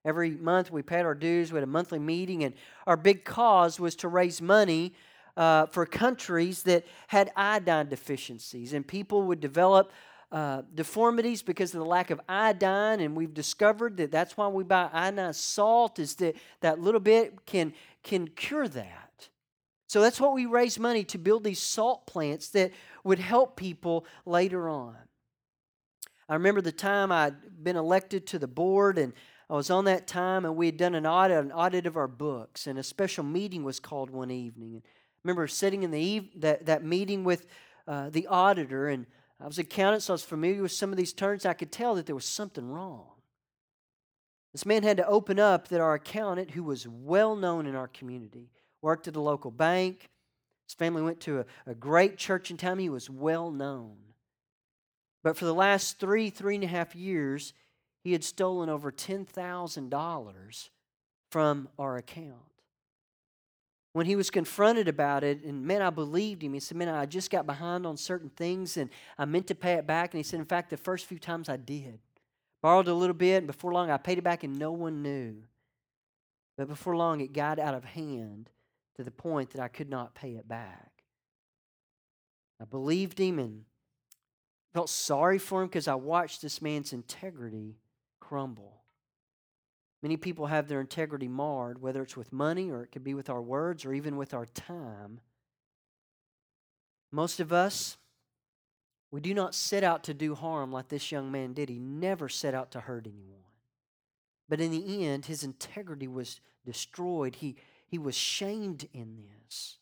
Every 0.06 0.32
month 0.32 0.72
we 0.72 0.84
paid 0.84 1.02
our 1.02 1.16
dues, 1.16 1.52
we 1.52 1.58
had 1.58 1.64
a 1.64 1.68
monthly 1.68 2.00
meeting, 2.00 2.44
and 2.44 2.56
our 2.88 2.98
big 2.98 3.24
cause 3.24 3.80
was 3.80 3.96
to 3.98 4.08
raise 4.08 4.42
money 4.42 4.94
uh, 5.38 5.68
for 5.68 5.86
countries 5.86 6.64
that 6.64 6.86
had 7.08 7.32
iodine 7.36 7.88
deficiencies. 7.88 8.74
And 8.74 8.86
people 8.86 9.24
would 9.24 9.40
develop 9.40 9.92
uh, 10.32 10.62
deformities 10.74 11.42
because 11.42 11.74
of 11.74 11.80
the 11.80 11.86
lack 11.86 12.10
of 12.10 12.22
iodine, 12.30 13.02
and 13.02 13.16
we've 13.16 13.34
discovered 13.34 13.98
that 13.98 14.12
that's 14.12 14.38
why 14.38 14.48
we 14.48 14.64
buy 14.64 14.90
iodine 14.94 15.34
salt, 15.34 16.00
is 16.00 16.16
that 16.16 16.36
that 16.62 16.80
little 16.80 17.02
bit 17.02 17.46
can, 17.46 17.74
can 18.04 18.28
cure 18.28 18.68
that. 18.68 19.28
So 19.88 20.00
that's 20.00 20.22
what 20.22 20.34
we 20.34 20.46
raise 20.46 20.80
money 20.80 21.04
to 21.04 21.18
build 21.18 21.44
these 21.44 21.60
salt 21.60 22.08
plants 22.08 22.48
that 22.52 22.72
would 23.04 23.20
help 23.20 23.58
people 23.58 24.06
later 24.26 24.70
on. 24.70 24.96
I 26.30 26.36
remember 26.36 26.62
the 26.62 26.72
time 26.72 27.12
I'd 27.12 27.62
been 27.62 27.76
elected 27.76 28.26
to 28.28 28.40
the 28.40 28.48
board, 28.48 28.98
and 28.98 29.12
I 29.50 29.56
was 29.56 29.70
on 29.70 29.84
that 29.84 30.08
time, 30.08 30.46
and 30.46 30.56
we 30.56 30.68
had 30.68 30.78
done 30.78 30.96
an 30.96 31.06
audit, 31.06 31.44
an 31.44 31.52
audit 31.52 31.86
of 31.86 31.98
our 31.98 32.08
books, 32.08 32.68
and 32.68 32.80
a 32.80 32.84
special 32.84 33.26
meeting 33.26 33.66
was 33.66 33.82
called 33.82 34.10
one 34.10 34.32
evening. 34.32 34.82
I 34.86 34.90
remember 35.26 35.46
sitting 35.50 35.84
in 35.84 35.92
the 35.92 36.00
eve- 36.00 36.40
that, 36.40 36.68
that 36.68 36.86
meeting 36.86 37.26
with 37.26 37.48
uh, 37.86 38.10
the 38.12 38.28
auditor, 38.28 38.88
and 38.88 39.06
I 39.42 39.48
was 39.48 39.58
an 39.58 39.64
accountant, 39.64 40.04
so 40.04 40.14
I 40.14 40.16
was 40.16 40.24
familiar 40.24 40.62
with 40.62 40.72
some 40.72 40.92
of 40.92 40.98
these 40.98 41.14
terms. 41.14 41.46
I 41.46 41.54
could 41.54 41.72
tell 41.72 41.96
that 41.96 42.06
there 42.06 42.16
was 42.16 42.26
something 42.26 42.70
wrong. 42.70 43.08
This 44.52 44.66
man 44.66 44.84
had 44.84 44.98
to 44.98 45.08
open 45.08 45.40
up 45.40 45.70
that 45.70 45.82
our 45.82 45.96
accountant, 45.96 46.52
who 46.52 46.64
was 46.64 46.88
well 46.88 47.36
known 47.36 47.66
in 47.66 47.76
our 47.76 47.88
community, 47.88 48.52
worked 48.82 49.08
at 49.08 49.16
a 49.16 49.22
local 49.22 49.50
bank. 49.50 50.10
His 50.68 50.76
family 50.76 51.02
went 51.02 51.22
to 51.22 51.40
a, 51.40 51.46
a 51.66 51.74
great 51.74 52.18
church 52.18 52.52
in 52.52 52.58
town. 52.58 52.80
He 52.80 52.90
was 52.90 53.10
well 53.10 53.50
known. 53.50 53.98
But 55.24 55.38
for 55.38 55.46
the 55.46 55.54
last 55.54 56.00
three, 56.00 56.30
three 56.30 56.56
and 56.56 56.64
a 56.64 56.68
half 56.68 56.96
years, 56.96 57.54
he 58.04 58.12
had 58.12 58.24
stolen 58.24 58.70
over 58.70 58.92
$10,000 58.92 60.70
from 61.32 61.70
our 61.80 61.98
account. 61.98 62.51
When 63.94 64.06
he 64.06 64.16
was 64.16 64.30
confronted 64.30 64.88
about 64.88 65.24
it, 65.24 65.44
and 65.44 65.66
man, 65.66 65.82
I 65.82 65.90
believed 65.90 66.42
him. 66.42 66.54
He 66.54 66.62
said, 66.62 66.78
Man, 66.78 66.88
I 66.88 67.06
just 67.06 67.30
got 67.30 67.46
behind 67.46 67.86
on 67.86 67.98
certain 67.98 68.30
things 68.30 68.78
and 68.78 68.90
I 69.18 69.26
meant 69.26 69.48
to 69.48 69.56
pay 69.56 69.74
it 69.74 69.86
back. 69.86 70.14
And 70.14 70.20
he 70.20 70.24
said, 70.24 70.40
In 70.40 70.46
fact, 70.46 70.70
the 70.70 70.78
first 70.78 71.06
few 71.06 71.20
times 71.20 71.50
I 71.50 71.58
did. 71.58 72.00
Borrowed 72.62 72.88
a 72.88 72.94
little 72.94 73.16
bit, 73.16 73.38
and 73.40 73.48
before 73.48 73.74
long 73.74 73.90
I 73.90 73.98
paid 73.98 74.18
it 74.20 74.24
back 74.24 74.44
and 74.44 74.58
no 74.58 74.72
one 74.72 75.02
knew. 75.02 75.44
But 76.58 76.68
before 76.68 76.96
long 76.96 77.22
it 77.22 77.34
got 77.34 77.60
out 77.60 77.74
of 77.74 77.84
hand 77.84 78.50
to 78.96 79.04
the 79.04 79.12
point 79.12 79.52
that 79.52 79.62
I 79.62 79.68
could 79.68 79.90
not 79.90 80.14
pay 80.14 80.32
it 80.32 80.48
back. 80.48 80.92
I 82.62 82.66
believed 82.66 83.20
him 83.20 83.40
and 83.40 83.66
felt 84.74 84.90
sorry 84.90 85.40
for 85.40 85.62
him 85.62 85.68
because 85.68 85.88
I 85.88 85.96
watched 85.96 86.42
this 86.42 86.62
man's 86.62 86.94
integrity 86.94 87.78
crumble. 88.20 88.81
Many 90.02 90.18
people 90.18 90.48
have 90.48 90.68
their 90.68 90.82
integrity 90.82 91.28
marred, 91.28 91.82
whether 91.82 92.02
it's 92.02 92.18
with 92.18 92.34
money 92.34 92.72
or 92.72 92.84
it 92.84 92.92
could 92.92 93.04
be 93.04 93.14
with 93.14 93.30
our 93.30 93.42
words 93.42 93.86
or 93.86 93.94
even 93.94 94.18
with 94.18 94.34
our 94.34 94.46
time. 94.48 95.20
Most 97.12 97.40
of 97.40 97.54
us, 97.54 97.98
we 99.12 99.20
do 99.20 99.34
not 99.34 99.54
set 99.54 99.84
out 99.84 100.04
to 100.06 100.14
do 100.14 100.34
harm 100.34 100.72
like 100.72 100.88
this 100.88 101.12
young 101.12 101.32
man 101.32 101.54
did. 101.54 101.70
He 101.70 101.78
never 101.80 102.30
set 102.30 102.54
out 102.54 102.72
to 102.72 102.80
hurt 102.80 103.06
anyone. 103.06 103.42
But 104.50 104.62
in 104.62 104.72
the 104.72 105.06
end, 105.06 105.26
his 105.26 105.44
integrity 105.44 106.08
was 106.08 106.40
destroyed. 106.66 107.36
He, 107.36 107.56
he 107.86 107.98
was 107.98 108.16
shamed 108.16 108.88
in 108.94 109.18
this. 109.46 109.78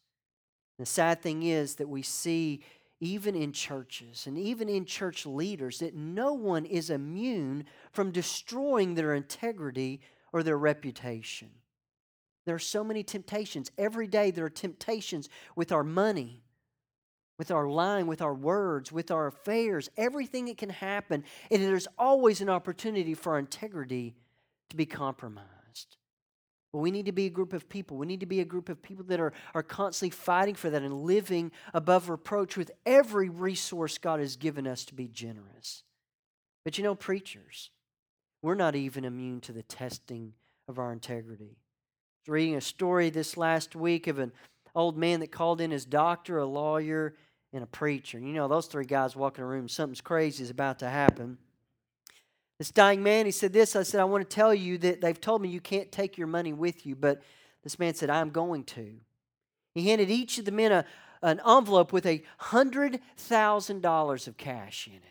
The 0.80 0.86
sad 0.86 1.22
thing 1.22 1.44
is 1.44 1.76
that 1.76 1.90
we 1.90 2.02
see 2.02 2.62
even 3.00 3.36
in 3.36 3.54
churches 3.54 4.28
and 4.28 4.38
even 4.38 4.68
in 4.68 4.86
church 4.86 5.26
leaders, 5.26 5.80
that 5.80 5.96
no 5.96 6.34
one 6.34 6.66
is 6.66 6.90
immune 6.90 7.66
from 7.92 8.12
destroying 8.12 8.96
their 8.96 9.14
integrity 9.14 10.02
or 10.34 10.44
their 10.44 10.58
reputation. 10.58 11.50
There 12.46 12.56
are 12.56 12.60
so 12.60 12.84
many 12.84 13.04
temptations. 13.04 13.72
Every 13.78 14.08
day 14.08 14.32
there 14.32 14.46
are 14.46 14.50
temptations 14.50 15.30
with 15.56 15.72
our 15.72 15.84
money, 15.84 16.44
with 17.38 17.52
our 17.52 17.68
lying, 17.68 18.08
with 18.08 18.22
our 18.22 18.34
words, 18.34 18.92
with 18.92 19.12
our 19.12 19.28
affairs, 19.28 19.90
everything 19.98 20.46
that 20.46 20.58
can 20.58 20.70
happen. 20.70 21.24
And 21.52 21.64
there's 21.64 21.88
always 21.98 22.42
an 22.42 22.50
opportunity 22.50 23.14
for 23.14 23.38
integrity 23.38 24.16
to 24.70 24.76
be 24.76 24.86
compromised. 24.86 25.59
We 26.72 26.92
need 26.92 27.08
to 27.08 27.12
be 27.12 27.26
a 27.26 27.32
group 27.32 27.54
of 27.54 27.68
people. 27.68 27.98
We 27.98 28.06
need 28.06 28.20
to 28.20 28.28
be 28.28 28.42
a 28.42 28.46
group 28.46 28.70
of 28.70 28.82
people 28.82 29.04
that 29.06 29.20
are, 29.20 29.34
are 29.56 29.64
constantly 29.64 30.12
fighting 30.12 30.54
for 30.54 30.70
that 30.70 30.84
and 30.84 31.02
living 31.02 31.52
above 31.74 32.10
reproach 32.10 32.56
with 32.58 32.70
every 32.86 33.28
resource 33.28 33.98
God 33.98 34.20
has 34.20 34.36
given 34.36 34.68
us 34.68 34.86
to 34.86 34.94
be 34.94 35.08
generous. 35.08 35.84
But 36.64 36.78
you 36.78 36.84
know, 36.84 36.94
preachers, 36.94 37.72
we're 38.44 38.56
not 38.56 38.76
even 38.76 39.04
immune 39.04 39.42
to 39.42 39.52
the 39.52 39.64
testing 39.64 40.34
of 40.68 40.78
our 40.78 40.94
integrity. 40.94 41.58
Reading 42.28 42.56
a 42.56 42.62
story 42.62 43.10
this 43.10 43.36
last 43.36 43.76
week 43.76 44.06
of 44.06 44.20
an 44.20 44.32
old 44.76 44.96
man 44.96 45.20
that 45.22 45.32
called 45.32 45.62
in 45.62 45.72
his 45.72 45.86
doctor, 45.86 46.38
a 46.38 46.46
lawyer, 46.46 47.16
and 47.52 47.64
a 47.64 47.68
preacher. 47.68 48.20
You 48.20 48.34
know, 48.34 48.48
those 48.48 48.68
three 48.68 48.86
guys 48.86 49.16
walk 49.16 49.40
in 49.40 49.44
a 49.44 49.48
room, 49.48 49.68
something's 49.68 50.02
crazy 50.02 50.44
is 50.44 50.52
about 50.52 50.80
to 50.80 50.90
happen. 50.90 51.40
This 52.60 52.72
dying 52.72 53.02
man, 53.02 53.26
he 53.26 53.32
said 53.32 53.54
this. 53.54 53.76
I 53.76 53.84
said, 53.84 54.02
I 54.02 54.04
want 54.04 54.30
to 54.30 54.36
tell 54.36 54.54
you 54.54 54.78
that 54.80 55.00
they've 55.00 55.20
told 55.20 55.42
me 55.42 55.48
you 55.48 55.62
can't 55.62 55.92
take 55.92 56.18
your 56.18 56.28
money 56.28 56.52
with 56.52 56.86
you, 56.86 56.96
but 56.96 57.22
this 57.64 57.80
man 57.80 57.94
said, 57.94 58.10
I'm 58.10 58.30
going 58.30 58.66
to. 58.66 58.96
He 59.74 59.88
handed 59.88 60.10
each 60.10 60.38
of 60.38 60.46
the 60.46 60.52
men 60.52 60.74
a, 60.74 60.86
an 61.22 61.40
envelope 61.48 61.94
with 61.94 62.06
a 62.06 62.22
$100,000 62.42 64.28
of 64.28 64.38
cash 64.38 64.88
in 64.88 64.94
it. 64.96 65.04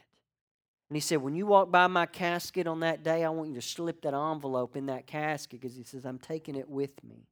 And 0.90 0.96
he 0.96 1.00
said, 1.00 1.22
When 1.22 1.34
you 1.34 1.46
walk 1.46 1.70
by 1.70 1.87
my 1.87 2.04
casket 2.04 2.66
on 2.66 2.80
that 2.80 3.02
day, 3.02 3.24
I 3.24 3.30
want 3.30 3.48
you 3.48 3.54
to 3.56 3.62
slip 3.62 4.02
that 4.02 4.14
envelope 4.14 4.76
in 4.76 4.87
that 4.87 5.06
casket 5.06 5.61
because 5.61 5.76
he 5.76 5.84
says, 5.84 6.04
I'm 6.04 6.18
taking 6.18 6.54
it 6.54 6.68
with 6.68 7.02
me. 7.02 7.28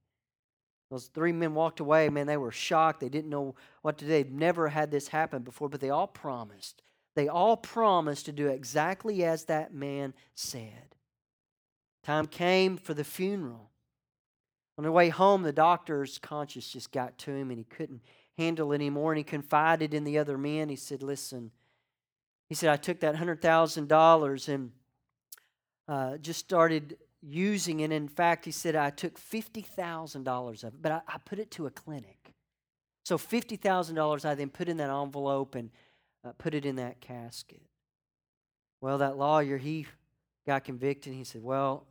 Those 0.91 1.07
three 1.07 1.33
men 1.33 1.55
walked 1.55 1.81
away. 1.81 2.09
Man, 2.09 2.27
they 2.27 2.37
were 2.37 2.53
shocked. 2.53 3.01
They 3.01 3.09
didn't 3.09 3.31
know 3.31 3.55
what 3.83 3.99
to 3.99 4.05
do. 4.05 4.11
They'd 4.11 4.33
never 4.33 4.69
had 4.69 4.91
this 4.91 5.09
happen 5.09 5.43
before, 5.43 5.69
but 5.69 5.81
they 5.81 5.91
all 5.91 6.07
promised 6.07 6.83
they 7.17 7.29
all 7.29 7.57
promised 7.57 8.27
to 8.27 8.33
do 8.33 8.49
exactly 8.49 9.25
as 9.25 9.47
that 9.47 9.75
man 9.75 10.15
said. 10.35 10.95
Time 12.05 12.27
came 12.27 12.77
for 12.77 12.95
the 12.95 13.05
funeral. 13.05 13.71
On 14.79 14.85
the 14.85 14.93
way 14.93 15.09
home, 15.09 15.43
the 15.43 15.53
doctor's 15.53 16.19
conscience 16.19 16.69
just 16.69 16.93
got 16.93 17.17
to 17.19 17.33
him 17.33 17.51
and 17.51 17.59
he 17.59 17.65
couldn't 17.65 18.03
handle 18.37 18.71
it 18.73 18.77
anymore. 18.77 19.13
And 19.13 19.19
he 19.19 19.25
confided 19.25 19.95
in 19.95 20.05
the 20.05 20.19
other 20.19 20.37
men. 20.37 20.69
He 20.69 20.77
said, 20.77 21.03
Listen, 21.03 21.51
he 22.51 22.55
said, 22.55 22.69
I 22.69 22.77
took 22.77 23.01
that 23.01 23.17
$100,000 23.17 24.49
and 24.49 24.73
uh, 25.89 26.19
just 26.19 26.41
started 26.41 26.99
using 27.23 27.81
it. 27.81 27.91
In 27.91 28.09
fact, 28.09 28.45
he 28.45 28.51
said, 28.51 28.77
I 28.77 28.91
took 28.91 29.19
$50,000 29.19 30.65
of 30.65 30.75
it, 30.75 30.83
but 30.83 30.93
I, 30.93 31.01
I 31.09 31.19
put 31.25 31.39
it 31.39 31.51
to 31.53 31.67
a 31.67 31.71
clinic. 31.71 32.35
So 33.07 33.17
$50,000 33.17 34.25
I 34.25 34.35
then 34.35 34.51
put 34.51 34.69
in 34.69 34.77
that 34.77 34.91
envelope 34.91 35.55
and 35.55 35.71
uh, 36.27 36.33
put 36.39 36.55
it 36.55 36.67
in 36.67 36.77
that 36.77 37.01
casket. 37.01 37.63
Well, 38.81 38.99
that 38.99 39.17
lawyer, 39.17 39.57
he 39.57 39.87
got 40.47 40.65
convicted. 40.65 41.15
He 41.15 41.25
said, 41.25 41.43
Well, 41.43 41.87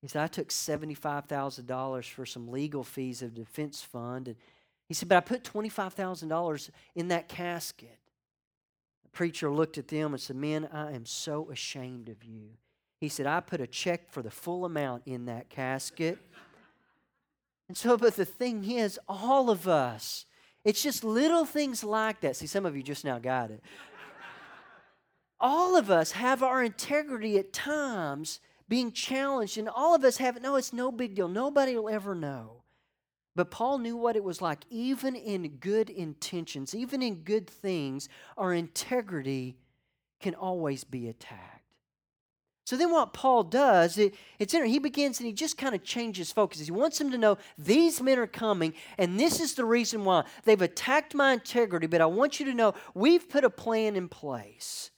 He 0.00 0.08
said, 0.08 0.22
I 0.22 0.26
took 0.26 0.48
$75,000 0.48 2.10
for 2.10 2.26
some 2.26 2.48
legal 2.48 2.84
fees 2.84 3.22
of 3.22 3.34
defense 3.34 3.82
fund. 3.82 4.28
And 4.28 4.36
he 4.88 4.94
said, 4.94 5.08
but 5.08 5.16
I 5.16 5.20
put 5.20 5.42
$25,000 5.42 6.70
in 6.96 7.08
that 7.08 7.28
casket. 7.28 7.98
The 9.04 9.08
preacher 9.10 9.50
looked 9.50 9.78
at 9.78 9.88
them 9.88 10.12
and 10.12 10.20
said, 10.20 10.36
Men, 10.36 10.68
I 10.72 10.92
am 10.92 11.06
so 11.06 11.50
ashamed 11.50 12.08
of 12.08 12.22
you. 12.24 12.50
He 13.00 13.08
said, 13.08 13.26
I 13.26 13.40
put 13.40 13.60
a 13.60 13.66
check 13.66 14.10
for 14.12 14.22
the 14.22 14.30
full 14.30 14.64
amount 14.64 15.04
in 15.06 15.24
that 15.26 15.48
casket. 15.48 16.18
And 17.68 17.76
so, 17.76 17.96
but 17.96 18.16
the 18.16 18.24
thing 18.24 18.70
is, 18.70 19.00
all 19.08 19.48
of 19.48 19.66
us, 19.66 20.26
it's 20.64 20.82
just 20.82 21.04
little 21.04 21.44
things 21.44 21.82
like 21.82 22.20
that. 22.20 22.36
See, 22.36 22.46
some 22.46 22.66
of 22.66 22.76
you 22.76 22.82
just 22.82 23.04
now 23.04 23.18
got 23.18 23.50
it. 23.50 23.62
all 25.40 25.76
of 25.76 25.90
us 25.90 26.12
have 26.12 26.42
our 26.42 26.62
integrity 26.62 27.38
at 27.38 27.52
times 27.52 28.40
being 28.68 28.92
challenged, 28.92 29.58
and 29.58 29.68
all 29.68 29.94
of 29.94 30.04
us 30.04 30.16
have 30.18 30.36
it. 30.36 30.42
No, 30.42 30.56
it's 30.56 30.72
no 30.72 30.92
big 30.92 31.14
deal. 31.14 31.28
Nobody 31.28 31.76
will 31.76 31.88
ever 31.90 32.14
know. 32.14 32.62
But 33.34 33.50
Paul 33.50 33.78
knew 33.78 33.96
what 33.96 34.16
it 34.16 34.24
was 34.24 34.42
like, 34.42 34.64
even 34.70 35.16
in 35.16 35.56
good 35.56 35.88
intentions, 35.88 36.74
even 36.74 37.02
in 37.02 37.16
good 37.16 37.48
things, 37.48 38.08
our 38.36 38.52
integrity 38.52 39.56
can 40.20 40.34
always 40.34 40.84
be 40.84 41.08
attacked. 41.08 41.51
So 42.64 42.76
then, 42.76 42.92
what 42.92 43.12
Paul 43.12 43.42
does, 43.42 43.98
it, 43.98 44.14
it's 44.38 44.54
interesting. 44.54 44.72
He 44.72 44.78
begins 44.78 45.18
and 45.18 45.26
he 45.26 45.32
just 45.32 45.58
kind 45.58 45.74
of 45.74 45.82
changes 45.82 46.30
focus. 46.30 46.60
He 46.60 46.70
wants 46.70 46.98
them 46.98 47.10
to 47.10 47.18
know 47.18 47.38
these 47.58 48.00
men 48.00 48.18
are 48.18 48.26
coming, 48.26 48.74
and 48.98 49.18
this 49.18 49.40
is 49.40 49.54
the 49.54 49.64
reason 49.64 50.04
why. 50.04 50.24
They've 50.44 50.62
attacked 50.62 51.14
my 51.14 51.32
integrity, 51.32 51.88
but 51.88 52.00
I 52.00 52.06
want 52.06 52.38
you 52.38 52.46
to 52.46 52.54
know 52.54 52.74
we've 52.94 53.28
put 53.28 53.44
a 53.44 53.50
plan 53.50 53.96
in 53.96 54.08
place. 54.08 54.90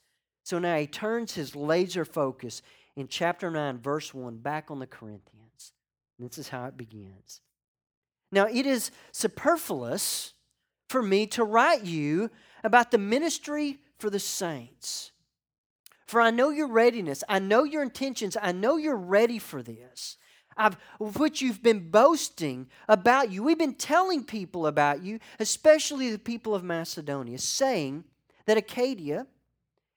So 0.43 0.59
now 0.59 0.77
he 0.77 0.85
turns 0.85 1.33
his 1.33 1.55
laser 1.55 2.05
focus 2.05 2.61
in 2.95 3.07
chapter 3.07 3.49
9, 3.49 3.79
verse 3.79 4.13
1, 4.13 4.37
back 4.37 4.69
on 4.69 4.77
the 4.77 4.87
Corinthians. 4.87 5.73
And 6.19 6.29
this 6.29 6.37
is 6.37 6.49
how 6.49 6.65
it 6.65 6.77
begins. 6.77 7.41
Now, 8.31 8.45
it 8.45 8.65
is 8.65 8.91
superfluous 9.11 10.33
for 10.87 11.01
me 11.01 11.25
to 11.27 11.43
write 11.43 11.83
you 11.83 12.29
about 12.63 12.91
the 12.91 12.97
ministry 12.97 13.79
for 13.97 14.09
the 14.09 14.19
saints. 14.19 15.11
For 16.05 16.21
I 16.21 16.31
know 16.31 16.49
your 16.49 16.67
readiness, 16.67 17.23
I 17.27 17.39
know 17.39 17.63
your 17.63 17.81
intentions, 17.81 18.37
I 18.39 18.51
know 18.51 18.77
you're 18.77 18.95
ready 18.95 19.39
for 19.39 19.63
this. 19.63 20.17
I've, 20.57 20.77
which 20.99 21.41
you've 21.41 21.61
been 21.61 21.89
boasting 21.89 22.67
about 22.87 23.31
you. 23.31 23.43
We've 23.43 23.57
been 23.57 23.73
telling 23.73 24.23
people 24.23 24.67
about 24.67 25.03
you, 25.03 25.19
especially 25.39 26.11
the 26.11 26.19
people 26.19 26.55
of 26.55 26.63
Macedonia, 26.63 27.37
saying 27.39 28.05
that 28.45 28.57
Achaia 28.57 29.27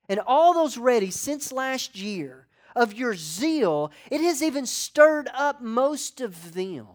and 0.08 0.20
all 0.26 0.54
those 0.54 0.76
ready 0.76 1.10
since 1.10 1.52
last 1.52 1.96
year 1.96 2.48
of 2.74 2.94
your 2.94 3.14
zeal, 3.14 3.92
it 4.10 4.20
has 4.20 4.42
even 4.42 4.66
stirred 4.66 5.28
up 5.34 5.60
most 5.60 6.20
of 6.20 6.54
them. 6.54 6.86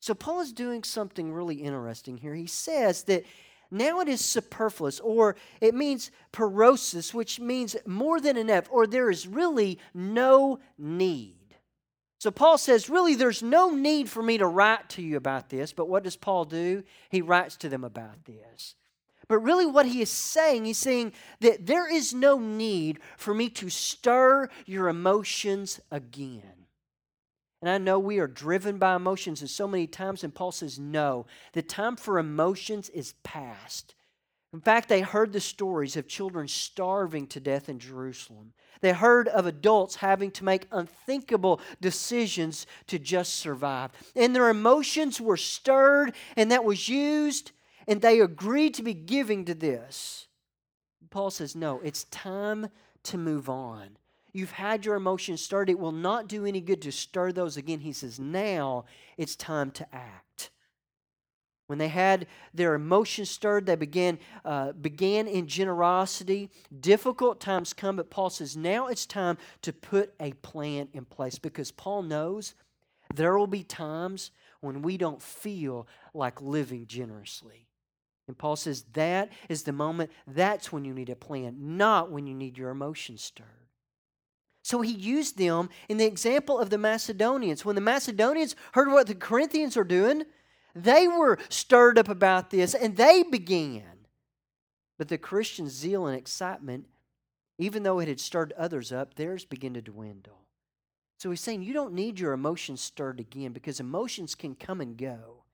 So, 0.00 0.14
Paul 0.14 0.40
is 0.40 0.52
doing 0.52 0.84
something 0.84 1.32
really 1.32 1.56
interesting 1.56 2.16
here. 2.16 2.34
He 2.34 2.46
says 2.46 3.02
that 3.04 3.24
now 3.70 4.00
it 4.00 4.08
is 4.08 4.24
superfluous, 4.24 5.00
or 5.00 5.36
it 5.60 5.74
means 5.74 6.10
perissos, 6.32 7.12
which 7.12 7.38
means 7.38 7.76
more 7.86 8.20
than 8.20 8.36
enough, 8.36 8.66
or 8.70 8.86
there 8.86 9.10
is 9.10 9.26
really 9.26 9.78
no 9.92 10.58
need. 10.78 11.34
So 12.18 12.30
Paul 12.32 12.58
says, 12.58 12.90
really, 12.90 13.14
there's 13.14 13.42
no 13.42 13.70
need 13.70 14.10
for 14.10 14.22
me 14.22 14.38
to 14.38 14.46
write 14.46 14.88
to 14.90 15.02
you 15.02 15.16
about 15.16 15.50
this. 15.50 15.72
But 15.72 15.88
what 15.88 16.02
does 16.02 16.16
Paul 16.16 16.46
do? 16.46 16.82
He 17.10 17.22
writes 17.22 17.56
to 17.58 17.68
them 17.68 17.84
about 17.84 18.24
this. 18.24 18.74
But 19.28 19.38
really, 19.38 19.66
what 19.66 19.86
he 19.86 20.00
is 20.00 20.10
saying, 20.10 20.64
he's 20.64 20.78
saying 20.78 21.12
that 21.40 21.66
there 21.66 21.92
is 21.92 22.14
no 22.14 22.38
need 22.38 22.98
for 23.16 23.34
me 23.34 23.50
to 23.50 23.68
stir 23.68 24.48
your 24.64 24.88
emotions 24.88 25.80
again. 25.90 26.57
And 27.60 27.68
I 27.68 27.78
know 27.78 27.98
we 27.98 28.18
are 28.18 28.28
driven 28.28 28.78
by 28.78 28.94
emotions 28.94 29.40
and 29.40 29.50
so 29.50 29.66
many 29.66 29.86
times, 29.86 30.22
and 30.22 30.34
Paul 30.34 30.52
says, 30.52 30.78
no, 30.78 31.26
the 31.52 31.62
time 31.62 31.96
for 31.96 32.18
emotions 32.18 32.88
is 32.90 33.14
past. 33.24 33.94
In 34.52 34.60
fact, 34.60 34.88
they 34.88 35.00
heard 35.00 35.32
the 35.32 35.40
stories 35.40 35.96
of 35.96 36.08
children 36.08 36.48
starving 36.48 37.26
to 37.28 37.40
death 37.40 37.68
in 37.68 37.78
Jerusalem. 37.78 38.52
They 38.80 38.92
heard 38.92 39.28
of 39.28 39.46
adults 39.46 39.96
having 39.96 40.30
to 40.32 40.44
make 40.44 40.66
unthinkable 40.70 41.60
decisions 41.80 42.66
to 42.86 42.98
just 42.98 43.36
survive. 43.36 43.90
And 44.14 44.34
their 44.34 44.48
emotions 44.48 45.20
were 45.20 45.36
stirred, 45.36 46.14
and 46.36 46.50
that 46.52 46.64
was 46.64 46.88
used 46.88 47.52
and 47.88 48.02
they 48.02 48.20
agreed 48.20 48.74
to 48.74 48.82
be 48.82 48.94
giving 48.94 49.46
to 49.46 49.54
this. 49.54 50.28
Paul 51.10 51.30
says, 51.30 51.56
No, 51.56 51.80
it's 51.82 52.04
time 52.04 52.68
to 53.04 53.16
move 53.16 53.48
on. 53.48 53.96
You've 54.38 54.52
had 54.52 54.86
your 54.86 54.94
emotions 54.94 55.42
stirred. 55.42 55.68
It 55.68 55.80
will 55.80 55.90
not 55.90 56.28
do 56.28 56.46
any 56.46 56.60
good 56.60 56.80
to 56.82 56.92
stir 56.92 57.32
those 57.32 57.56
again. 57.56 57.80
He 57.80 57.92
says, 57.92 58.20
Now 58.20 58.84
it's 59.16 59.34
time 59.34 59.72
to 59.72 59.86
act. 59.92 60.50
When 61.66 61.80
they 61.80 61.88
had 61.88 62.28
their 62.54 62.76
emotions 62.76 63.30
stirred, 63.30 63.66
they 63.66 63.74
began, 63.74 64.20
uh, 64.44 64.74
began 64.74 65.26
in 65.26 65.48
generosity. 65.48 66.50
Difficult 66.78 67.40
times 67.40 67.72
come, 67.72 67.96
but 67.96 68.10
Paul 68.10 68.30
says, 68.30 68.56
Now 68.56 68.86
it's 68.86 69.06
time 69.06 69.38
to 69.62 69.72
put 69.72 70.14
a 70.20 70.34
plan 70.34 70.86
in 70.92 71.04
place 71.04 71.40
because 71.40 71.72
Paul 71.72 72.02
knows 72.02 72.54
there 73.12 73.36
will 73.36 73.48
be 73.48 73.64
times 73.64 74.30
when 74.60 74.82
we 74.82 74.96
don't 74.96 75.20
feel 75.20 75.88
like 76.14 76.40
living 76.40 76.86
generously. 76.86 77.66
And 78.28 78.38
Paul 78.38 78.54
says 78.54 78.84
that 78.92 79.32
is 79.48 79.64
the 79.64 79.72
moment, 79.72 80.12
that's 80.28 80.70
when 80.70 80.84
you 80.84 80.94
need 80.94 81.10
a 81.10 81.16
plan, 81.16 81.56
not 81.76 82.12
when 82.12 82.28
you 82.28 82.36
need 82.36 82.56
your 82.56 82.70
emotions 82.70 83.20
stirred. 83.20 83.67
So 84.68 84.82
he 84.82 84.92
used 84.92 85.38
them 85.38 85.70
in 85.88 85.96
the 85.96 86.04
example 86.04 86.58
of 86.58 86.68
the 86.68 86.76
Macedonians. 86.76 87.64
When 87.64 87.74
the 87.74 87.80
Macedonians 87.80 88.54
heard 88.72 88.92
what 88.92 89.06
the 89.06 89.14
Corinthians 89.14 89.78
are 89.78 89.82
doing, 89.82 90.24
they 90.74 91.08
were 91.08 91.38
stirred 91.48 91.96
up 91.98 92.10
about 92.10 92.50
this 92.50 92.74
and 92.74 92.94
they 92.94 93.22
began. 93.22 94.04
But 94.98 95.08
the 95.08 95.16
Christian 95.16 95.70
zeal 95.70 96.06
and 96.06 96.18
excitement, 96.18 96.84
even 97.56 97.82
though 97.82 97.98
it 97.98 98.08
had 98.08 98.20
stirred 98.20 98.52
others 98.58 98.92
up, 98.92 99.14
theirs 99.14 99.46
began 99.46 99.72
to 99.72 99.80
dwindle. 99.80 100.42
So 101.16 101.30
he's 101.30 101.40
saying 101.40 101.62
you 101.62 101.72
don't 101.72 101.94
need 101.94 102.20
your 102.20 102.34
emotions 102.34 102.82
stirred 102.82 103.20
again 103.20 103.52
because 103.52 103.80
emotions 103.80 104.34
can 104.34 104.54
come 104.54 104.82
and 104.82 104.98
go. 104.98 105.44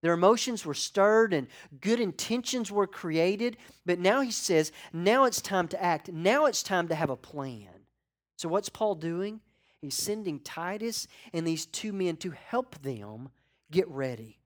Their 0.00 0.14
emotions 0.14 0.64
were 0.64 0.72
stirred 0.72 1.34
and 1.34 1.46
good 1.82 2.00
intentions 2.00 2.72
were 2.72 2.86
created. 2.86 3.58
But 3.84 3.98
now 3.98 4.22
he 4.22 4.30
says, 4.30 4.72
now 4.94 5.24
it's 5.24 5.42
time 5.42 5.68
to 5.68 5.82
act. 5.82 6.10
Now 6.10 6.46
it's 6.46 6.62
time 6.62 6.88
to 6.88 6.94
have 6.94 7.10
a 7.10 7.16
plan. 7.16 7.79
So, 8.40 8.48
what's 8.48 8.70
Paul 8.70 8.94
doing? 8.94 9.40
He's 9.82 9.94
sending 9.94 10.40
Titus 10.40 11.06
and 11.34 11.46
these 11.46 11.66
two 11.66 11.92
men 11.92 12.16
to 12.16 12.30
help 12.30 12.80
them 12.80 13.28
get 13.70 13.86
ready. 13.86 14.38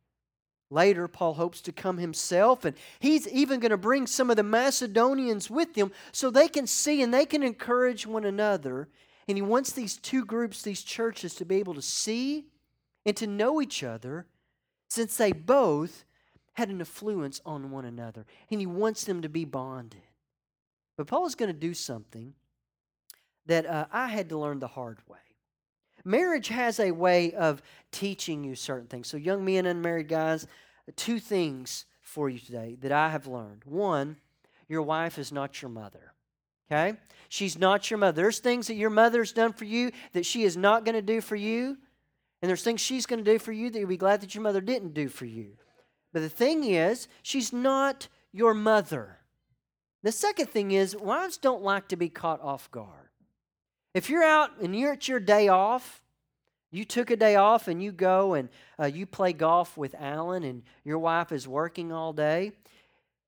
Later, 0.69 1.07
Paul 1.07 1.35
hopes 1.35 1.61
to 1.61 1.71
come 1.71 1.99
himself, 1.99 2.65
and 2.65 2.77
he's 2.99 3.29
even 3.29 3.61
going 3.61 3.71
to 3.71 3.77
bring 3.77 4.09
some 4.09 4.31
of 4.31 4.37
the 4.37 4.43
Macedonians 4.43 5.49
with 5.49 5.77
him 5.77 5.93
so 6.11 6.29
they 6.29 6.49
can 6.49 6.67
see 6.67 7.03
and 7.03 7.15
they 7.15 7.25
can 7.25 7.45
encourage 7.45 8.05
one 8.05 8.25
another. 8.25 8.89
And 9.29 9.39
he 9.39 9.43
wants 9.43 9.71
these 9.71 9.97
two 9.97 10.25
groups, 10.25 10.63
these 10.63 10.83
churches, 10.83 11.37
to 11.37 11.45
be 11.45 11.55
able 11.61 11.75
to 11.75 11.83
see 11.83 12.47
and 13.07 13.17
to 13.17 13.29
know 13.29 13.63
each 13.63 13.85
other 13.85 14.27
since 14.91 15.17
they 15.17 15.31
both 15.31 16.05
had 16.55 16.69
an 16.69 16.81
influence 16.81 17.41
on 17.47 17.71
one 17.71 17.85
another. 17.85 18.27
And 18.51 18.59
he 18.59 18.67
wants 18.67 19.05
them 19.05 19.23
to 19.23 19.29
be 19.29 19.45
bonded. 19.45 20.03
But 20.97 21.07
Paul 21.07 21.27
is 21.27 21.37
going 21.37 21.53
to 21.53 21.57
do 21.57 21.75
something 21.75 22.35
that 23.47 23.67
uh, 23.67 23.87
I 23.93 24.09
had 24.09 24.29
to 24.31 24.39
learn 24.39 24.61
the 24.61 24.69
hard 24.69 24.99
way. 25.09 25.19
Marriage 26.05 26.49
has 26.49 26.81
a 26.81 26.91
way 26.91 27.33
of 27.33 27.63
teaching 27.91 28.45
you 28.45 28.55
certain 28.55 28.87
things. 28.87 29.09
So, 29.09 29.17
young 29.17 29.45
men, 29.45 29.67
and 29.67 29.69
unmarried 29.69 30.09
guys, 30.09 30.47
two 30.97 31.19
things 31.19 31.87
for 32.03 32.29
you 32.29 32.39
today 32.39 32.77
that 32.83 32.93
I 32.93 33.09
have 33.09 33.27
learned. 33.27 33.63
One, 33.65 34.17
your 34.69 34.83
wife 34.83 35.19
is 35.19 35.33
not 35.33 35.63
your 35.63 35.71
mother. 35.71 36.13
Okay? 36.71 36.97
She's 37.29 37.59
not 37.59 37.91
your 37.91 37.99
mother. 37.99 38.23
There's 38.23 38.39
things 38.39 38.67
that 38.67 38.75
your 38.75 38.91
mother's 38.91 39.33
done 39.33 39.53
for 39.53 39.65
you 39.65 39.93
that 40.13 40.27
she 40.27 40.45
is 40.45 40.57
not 40.57 40.85
going 40.85 40.95
to 40.95 41.03
do 41.03 41.21
for 41.21 41.37
you. 41.37 41.79
And 42.43 42.49
there's 42.49 42.63
things 42.63 42.81
she's 42.81 43.07
going 43.07 43.25
to 43.25 43.31
do 43.33 43.39
for 43.39 43.53
you 43.53 43.71
that 43.71 43.79
you'll 43.79 43.89
be 43.89 43.97
glad 43.97 44.21
that 44.21 44.35
your 44.35 44.43
mother 44.43 44.61
didn't 44.61 44.95
do 44.95 45.09
for 45.09 45.25
you. 45.25 45.53
But 46.13 46.21
the 46.21 46.29
thing 46.29 46.65
is, 46.65 47.09
she's 47.23 47.53
not 47.53 48.09
your 48.33 48.55
mother. 48.55 49.19
The 50.03 50.13
second 50.13 50.51
thing 50.51 50.71
is, 50.71 50.95
wives 50.95 51.39
don't 51.39 51.63
like 51.63 51.89
to 51.89 51.97
be 51.97 52.09
caught 52.09 52.41
off 52.43 52.71
guard. 52.71 53.04
If 53.95 54.11
you're 54.11 54.25
out 54.25 54.59
and 54.61 54.77
you're 54.77 54.93
at 54.93 55.07
your 55.07 55.21
day 55.21 55.47
off, 55.47 56.03
you 56.73 56.85
took 56.85 57.11
a 57.11 57.17
day 57.17 57.37
off 57.37 57.69
and 57.69 57.81
you 57.81 57.93
go 57.93 58.35
and 58.35 58.49
uh, 58.81 58.87
you 58.87 59.07
play 59.07 59.33
golf 59.33 59.77
with 59.77 59.95
Alan 59.97 60.43
and 60.43 60.65
your 60.85 60.99
wife 60.99 61.31
is 61.31 61.47
working 61.47 61.93
all 61.93 62.13
day, 62.13 62.53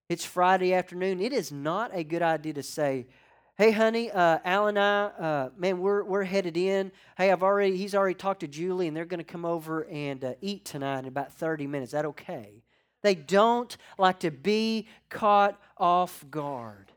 it's 0.08 0.24
Friday 0.24 0.74
afternoon. 0.74 1.20
It 1.20 1.32
is 1.32 1.52
not 1.52 1.92
a 1.94 2.02
good 2.02 2.22
idea 2.22 2.54
to 2.54 2.62
say, 2.64 3.06
Hey, 3.56 3.70
honey, 3.70 4.10
uh, 4.10 4.38
and 4.44 4.78
I, 4.78 5.04
uh, 5.04 5.48
man, 5.56 5.78
we're, 5.78 6.04
we're 6.04 6.24
headed 6.24 6.58
in. 6.58 6.92
Hey, 7.16 7.32
I've 7.32 7.42
already, 7.42 7.74
he's 7.78 7.94
already 7.94 8.14
talked 8.14 8.40
to 8.40 8.48
Julie, 8.48 8.86
and 8.86 8.94
they're 8.94 9.06
going 9.06 9.16
to 9.16 9.24
come 9.24 9.46
over 9.46 9.86
and 9.86 10.22
uh, 10.22 10.34
eat 10.42 10.66
tonight 10.66 10.98
in 10.98 11.06
about 11.06 11.32
30 11.32 11.66
minutes. 11.66 11.88
Is 11.88 11.92
that 11.92 12.04
okay? 12.04 12.62
They 13.02 13.14
don't 13.14 13.74
like 13.96 14.20
to 14.20 14.30
be 14.30 14.88
caught 15.08 15.58
off 15.78 16.22
guard. 16.30 16.92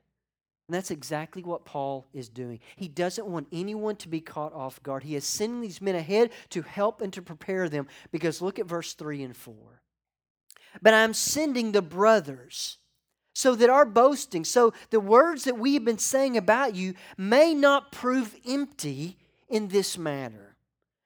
And 0.69 0.75
that's 0.75 0.91
exactly 0.91 1.41
what 1.41 1.65
Paul 1.65 2.05
is 2.13 2.29
doing. 2.29 2.59
He 2.75 2.87
doesn't 2.87 3.25
want 3.25 3.47
anyone 3.51 3.95
to 3.95 4.07
be 4.07 4.21
caught 4.21 4.53
off 4.53 4.83
guard. 4.83 5.01
He 5.01 5.15
is 5.15 5.25
sending 5.25 5.61
these 5.61 5.81
men 5.81 5.95
ahead 5.95 6.29
to 6.51 6.61
help 6.61 7.01
and 7.01 7.11
to 7.13 7.23
prepare 7.23 7.67
them. 7.67 7.87
Because 8.11 8.39
look 8.39 8.59
at 8.59 8.67
verse 8.67 8.93
3 8.93 9.23
and 9.23 9.35
4. 9.35 9.55
But 10.79 10.93
I'm 10.93 11.15
sending 11.15 11.71
the 11.71 11.81
brothers 11.81 12.77
so 13.33 13.55
that 13.55 13.71
our 13.71 13.83
boasting, 13.83 14.45
so 14.45 14.71
the 14.91 14.99
words 14.99 15.45
that 15.45 15.57
we 15.57 15.73
have 15.73 15.83
been 15.83 15.97
saying 15.97 16.37
about 16.37 16.75
you 16.75 16.93
may 17.17 17.55
not 17.55 17.91
prove 17.91 18.35
empty 18.47 19.17
in 19.47 19.69
this 19.69 19.97
matter, 19.97 20.55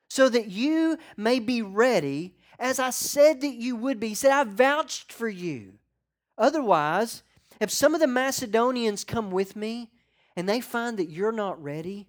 so 0.10 0.28
that 0.28 0.50
you 0.50 0.98
may 1.16 1.40
be 1.40 1.62
ready 1.62 2.36
as 2.60 2.80
I 2.80 2.90
said 2.90 3.40
that 3.40 3.54
you 3.54 3.78
would 3.78 3.98
be. 3.98 4.10
He 4.10 4.16
said, 4.16 4.34
I 4.34 4.44
vouched 4.44 5.14
for 5.14 5.30
you. 5.30 5.76
Otherwise, 6.38 7.24
if 7.60 7.70
some 7.70 7.94
of 7.94 8.00
the 8.00 8.08
Macedonians 8.08 9.04
come 9.04 9.32
with 9.32 9.56
me 9.56 9.92
and 10.36 10.48
they 10.48 10.62
find 10.62 10.98
that 10.98 11.10
you're 11.10 11.32
not 11.32 11.62
ready, 11.62 12.08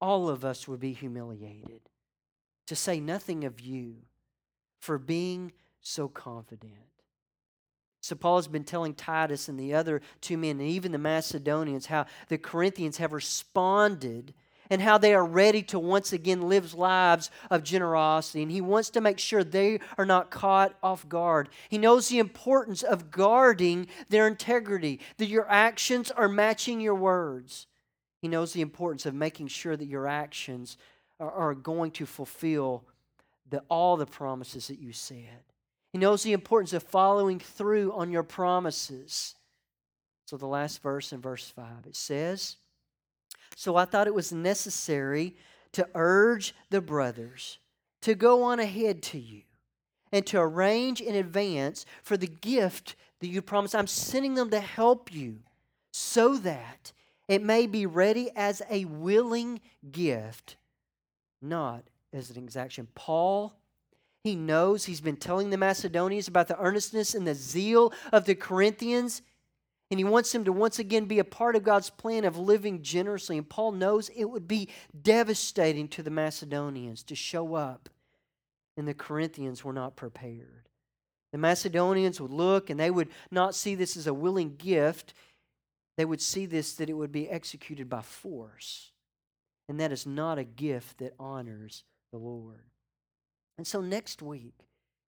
all 0.00 0.28
of 0.28 0.44
us 0.44 0.66
would 0.66 0.80
be 0.80 0.92
humiliated, 0.92 1.82
to 2.66 2.76
say 2.76 3.00
nothing 3.00 3.44
of 3.44 3.60
you 3.60 3.96
for 4.78 4.98
being 4.98 5.52
so 5.80 6.08
confident. 6.08 6.74
So, 8.02 8.16
Paul 8.16 8.36
has 8.36 8.48
been 8.48 8.64
telling 8.64 8.94
Titus 8.94 9.48
and 9.48 9.60
the 9.60 9.74
other 9.74 10.00
two 10.22 10.38
men, 10.38 10.58
and 10.58 10.62
even 10.62 10.90
the 10.90 10.98
Macedonians, 10.98 11.86
how 11.86 12.06
the 12.28 12.38
Corinthians 12.38 12.96
have 12.96 13.12
responded 13.12 14.32
and 14.70 14.80
how 14.80 14.96
they 14.96 15.12
are 15.12 15.26
ready 15.26 15.62
to 15.64 15.78
once 15.78 16.12
again 16.12 16.48
live 16.48 16.72
lives 16.72 17.30
of 17.50 17.64
generosity. 17.64 18.42
And 18.42 18.52
he 18.52 18.60
wants 18.60 18.88
to 18.90 19.00
make 19.00 19.18
sure 19.18 19.42
they 19.42 19.80
are 19.98 20.06
not 20.06 20.30
caught 20.30 20.74
off 20.82 21.08
guard. 21.08 21.48
He 21.68 21.76
knows 21.76 22.08
the 22.08 22.20
importance 22.20 22.82
of 22.82 23.10
guarding 23.10 23.88
their 24.08 24.28
integrity, 24.28 25.00
that 25.18 25.26
your 25.26 25.50
actions 25.50 26.10
are 26.12 26.28
matching 26.28 26.80
your 26.80 26.94
words. 26.94 27.66
He 28.22 28.28
knows 28.28 28.52
the 28.52 28.60
importance 28.60 29.06
of 29.06 29.14
making 29.14 29.48
sure 29.48 29.76
that 29.76 29.86
your 29.86 30.06
actions 30.06 30.76
are, 31.18 31.32
are 31.32 31.54
going 31.54 31.90
to 31.92 32.06
fulfill 32.06 32.84
the, 33.48 33.64
all 33.68 33.96
the 33.96 34.06
promises 34.06 34.68
that 34.68 34.78
you 34.78 34.92
said. 34.92 35.42
He 35.92 35.98
knows 35.98 36.22
the 36.22 36.32
importance 36.32 36.72
of 36.72 36.84
following 36.84 37.40
through 37.40 37.92
on 37.92 38.12
your 38.12 38.22
promises. 38.22 39.34
So, 40.26 40.36
the 40.36 40.46
last 40.46 40.80
verse 40.82 41.12
in 41.12 41.20
verse 41.20 41.50
5 41.50 41.64
it 41.86 41.96
says, 41.96 42.56
so 43.56 43.76
I 43.76 43.84
thought 43.84 44.06
it 44.06 44.14
was 44.14 44.32
necessary 44.32 45.36
to 45.72 45.88
urge 45.94 46.54
the 46.70 46.80
brothers 46.80 47.58
to 48.02 48.14
go 48.14 48.42
on 48.42 48.58
ahead 48.60 49.02
to 49.02 49.18
you 49.18 49.42
and 50.12 50.26
to 50.26 50.40
arrange 50.40 51.00
in 51.00 51.14
advance 51.14 51.86
for 52.02 52.16
the 52.16 52.26
gift 52.26 52.96
that 53.20 53.28
you 53.28 53.42
promised. 53.42 53.74
I'm 53.74 53.86
sending 53.86 54.34
them 54.34 54.50
to 54.50 54.60
help 54.60 55.12
you 55.12 55.40
so 55.92 56.36
that 56.38 56.92
it 57.28 57.42
may 57.42 57.66
be 57.66 57.86
ready 57.86 58.30
as 58.34 58.62
a 58.68 58.84
willing 58.86 59.60
gift, 59.92 60.56
not 61.40 61.84
as 62.12 62.30
an 62.30 62.38
exaction. 62.38 62.88
Paul, 62.94 63.54
he 64.24 64.34
knows 64.34 64.84
he's 64.84 65.00
been 65.00 65.16
telling 65.16 65.50
the 65.50 65.56
Macedonians 65.56 66.28
about 66.28 66.48
the 66.48 66.58
earnestness 66.58 67.14
and 67.14 67.26
the 67.26 67.34
zeal 67.34 67.92
of 68.12 68.24
the 68.24 68.34
Corinthians. 68.34 69.22
And 69.90 69.98
he 69.98 70.04
wants 70.04 70.30
them 70.30 70.44
to 70.44 70.52
once 70.52 70.78
again 70.78 71.06
be 71.06 71.18
a 71.18 71.24
part 71.24 71.56
of 71.56 71.64
God's 71.64 71.90
plan 71.90 72.24
of 72.24 72.38
living 72.38 72.82
generously. 72.82 73.36
And 73.36 73.48
Paul 73.48 73.72
knows 73.72 74.08
it 74.10 74.26
would 74.26 74.46
be 74.46 74.68
devastating 75.02 75.88
to 75.88 76.02
the 76.02 76.10
Macedonians 76.10 77.02
to 77.04 77.16
show 77.16 77.54
up, 77.54 77.88
and 78.76 78.86
the 78.86 78.94
Corinthians 78.94 79.64
were 79.64 79.72
not 79.72 79.96
prepared. 79.96 80.68
The 81.32 81.38
Macedonians 81.38 82.20
would 82.20 82.32
look 82.32 82.70
and 82.70 82.78
they 82.78 82.90
would 82.90 83.08
not 83.30 83.54
see 83.54 83.74
this 83.74 83.96
as 83.96 84.06
a 84.06 84.14
willing 84.14 84.56
gift. 84.56 85.14
They 85.96 86.04
would 86.04 86.20
see 86.20 86.46
this 86.46 86.74
that 86.74 86.90
it 86.90 86.94
would 86.94 87.12
be 87.12 87.28
executed 87.28 87.88
by 87.88 88.02
force. 88.02 88.90
And 89.68 89.78
that 89.78 89.92
is 89.92 90.06
not 90.06 90.38
a 90.38 90.44
gift 90.44 90.98
that 90.98 91.14
honors 91.20 91.84
the 92.10 92.18
Lord. 92.18 92.64
And 93.58 93.66
so 93.66 93.80
next 93.80 94.22
week, 94.22 94.54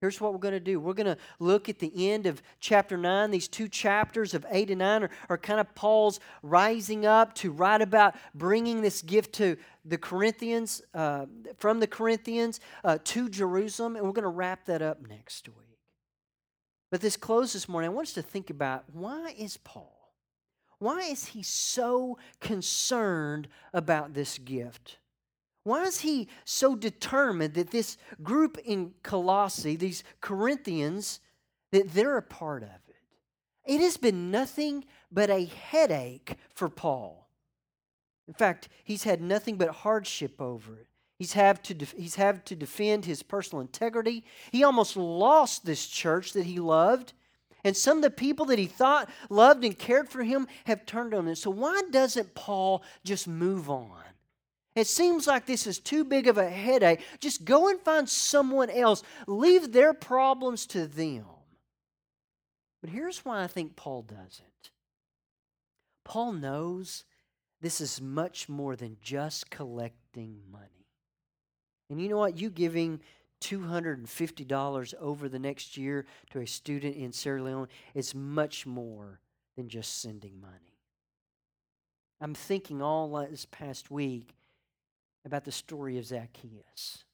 Here's 0.03 0.21
what 0.21 0.33
we're 0.33 0.41
going 0.41 0.53
to 0.53 0.59
do. 0.59 0.81
We're 0.81 0.95
going 0.95 1.07
to 1.07 1.17
look 1.39 1.69
at 1.69 1.79
the 1.79 2.11
end 2.11 2.27
of 2.27 2.43
chapter 2.59 2.97
9. 2.97 3.31
These 3.31 3.47
two 3.47 3.69
chapters 3.69 4.35
of 4.35 4.45
8 4.51 4.71
and 4.71 4.81
9 4.81 5.05
are, 5.05 5.11
are 5.29 5.39
kind 5.39 5.61
of 5.61 5.73
Paul's 5.77 6.19
rising 6.43 7.07
up 7.07 7.37
to 7.37 7.53
write 7.53 7.81
about 7.81 8.17
bringing 8.35 8.83
this 8.83 9.01
gift 9.01 9.33
to 9.35 9.57
the 9.85 9.97
Corinthians, 9.97 10.83
uh, 10.93 11.27
from 11.57 11.79
the 11.79 11.87
Corinthians 11.87 12.59
uh, 12.83 12.99
to 13.05 13.29
Jerusalem. 13.29 13.95
And 13.95 14.05
we're 14.05 14.11
going 14.11 14.25
to 14.25 14.29
wrap 14.29 14.65
that 14.65 14.83
up 14.83 15.07
next 15.09 15.49
week. 15.49 15.79
But 16.91 17.01
this 17.01 17.17
close 17.17 17.53
this 17.53 17.69
morning, 17.69 17.91
I 17.91 17.95
want 17.95 18.09
us 18.09 18.15
to 18.15 18.23
think 18.23 18.51
about 18.51 18.83
why 18.93 19.33
is 19.39 19.57
Paul, 19.57 20.17
why 20.81 21.03
is 21.03 21.27
he 21.27 21.45
so 21.45 22.19
concerned 22.41 23.47
about 23.73 24.15
this 24.15 24.37
gift? 24.37 24.99
Why 25.65 25.85
is 25.85 26.01
he 26.01 26.29
so 26.45 26.75
determined 26.75 27.55
that 27.55 27.71
this 27.71 27.97
group 28.23 28.59
in 28.65 28.95
Colossae, 29.03 29.77
these 29.77 30.03
Corinthians, 30.21 31.21
that 31.71 31.93
they're 31.93 32.17
a 32.17 32.23
part 32.23 32.63
of 32.63 32.69
it? 32.89 32.97
It 33.65 33.81
has 33.81 33.97
been 33.97 34.31
nothing 34.31 34.85
but 35.11 35.31
a 35.31 35.45
headache 35.45 36.37
for 36.55 36.69
Paul. 36.69 37.29
In 38.27 38.35
fact, 38.35 38.69
he's 38.83 39.05
had 39.05 39.21
nothing 39.21 39.57
but 39.57 39.69
hardship 39.69 40.41
over 40.41 40.75
it. 40.75 40.87
He's 41.19 41.35
had, 41.35 41.63
to 41.65 41.75
he's 41.97 42.17
had 42.17 42.45
to 42.47 42.57
defend 42.57 43.05
his 43.05 43.23
personal 43.23 43.61
integrity. 43.61 44.25
He 44.51 44.65
almost 44.65 44.97
lost 44.97 45.65
this 45.65 45.87
church 45.87 46.33
that 46.33 46.47
he 46.47 46.59
loved. 46.59 47.13
And 47.63 47.77
some 47.77 47.99
of 47.99 48.03
the 48.03 48.11
people 48.11 48.47
that 48.47 48.59
he 48.59 48.67
thought 48.67 49.09
loved 49.31 49.65
and 49.65 49.79
cared 49.79 50.09
for 50.09 50.25
him 50.25 50.49
have 50.65 50.85
turned 50.85 51.15
on 51.15 51.29
him. 51.29 51.37
So, 51.37 51.51
why 51.51 51.81
doesn't 51.93 52.35
Paul 52.35 52.83
just 53.05 53.29
move 53.29 53.71
on? 53.71 54.03
It 54.75 54.87
seems 54.87 55.27
like 55.27 55.45
this 55.45 55.67
is 55.67 55.79
too 55.79 56.05
big 56.05 56.27
of 56.29 56.39
a 56.39 56.49
headache. 56.49 57.01
Just 57.21 57.45
go 57.45 57.69
and 57.69 57.79
find 57.81 58.09
someone 58.09 58.71
else. 58.71 59.03
Leave 59.27 59.73
their 59.73 59.93
problems 59.93 60.67
to 60.69 60.87
them. 60.87 61.27
But 62.81 62.91
here's 62.91 63.25
why 63.25 63.43
I 63.43 63.47
think 63.47 63.77
Paul 63.77 64.03
doesn't 64.03 64.71
Paul 66.05 66.33
knows 66.33 67.05
this 67.61 67.81
is 67.81 68.01
much 68.01 68.49
more 68.49 68.75
than 68.75 68.97
just 69.01 69.51
collecting 69.51 70.41
money. 70.51 70.89
And 71.89 72.01
you 72.01 72.09
know 72.09 72.19
what? 72.19 72.39
You 72.39 72.51
giving 72.51 73.01
$250 73.41 74.95
over 75.01 75.29
the 75.29 75.39
next 75.39 75.77
year 75.77 76.07
to 76.31 76.41
a 76.41 76.47
student 76.47 76.97
in 76.97 77.13
Sierra 77.13 77.43
Leone 77.43 77.69
is 77.95 78.15
much 78.15 78.67
more 78.67 79.21
than 79.57 79.69
just 79.69 80.01
sending 80.01 80.41
money. 80.41 80.79
I'm 82.21 82.35
thinking 82.35 82.83
all 82.83 83.09
this 83.31 83.47
past 83.51 83.91
week 83.91 84.35
about 85.25 85.45
the 85.45 85.53
story 85.53 85.99
of 85.99 86.07
Zacchaeus. 86.07 87.05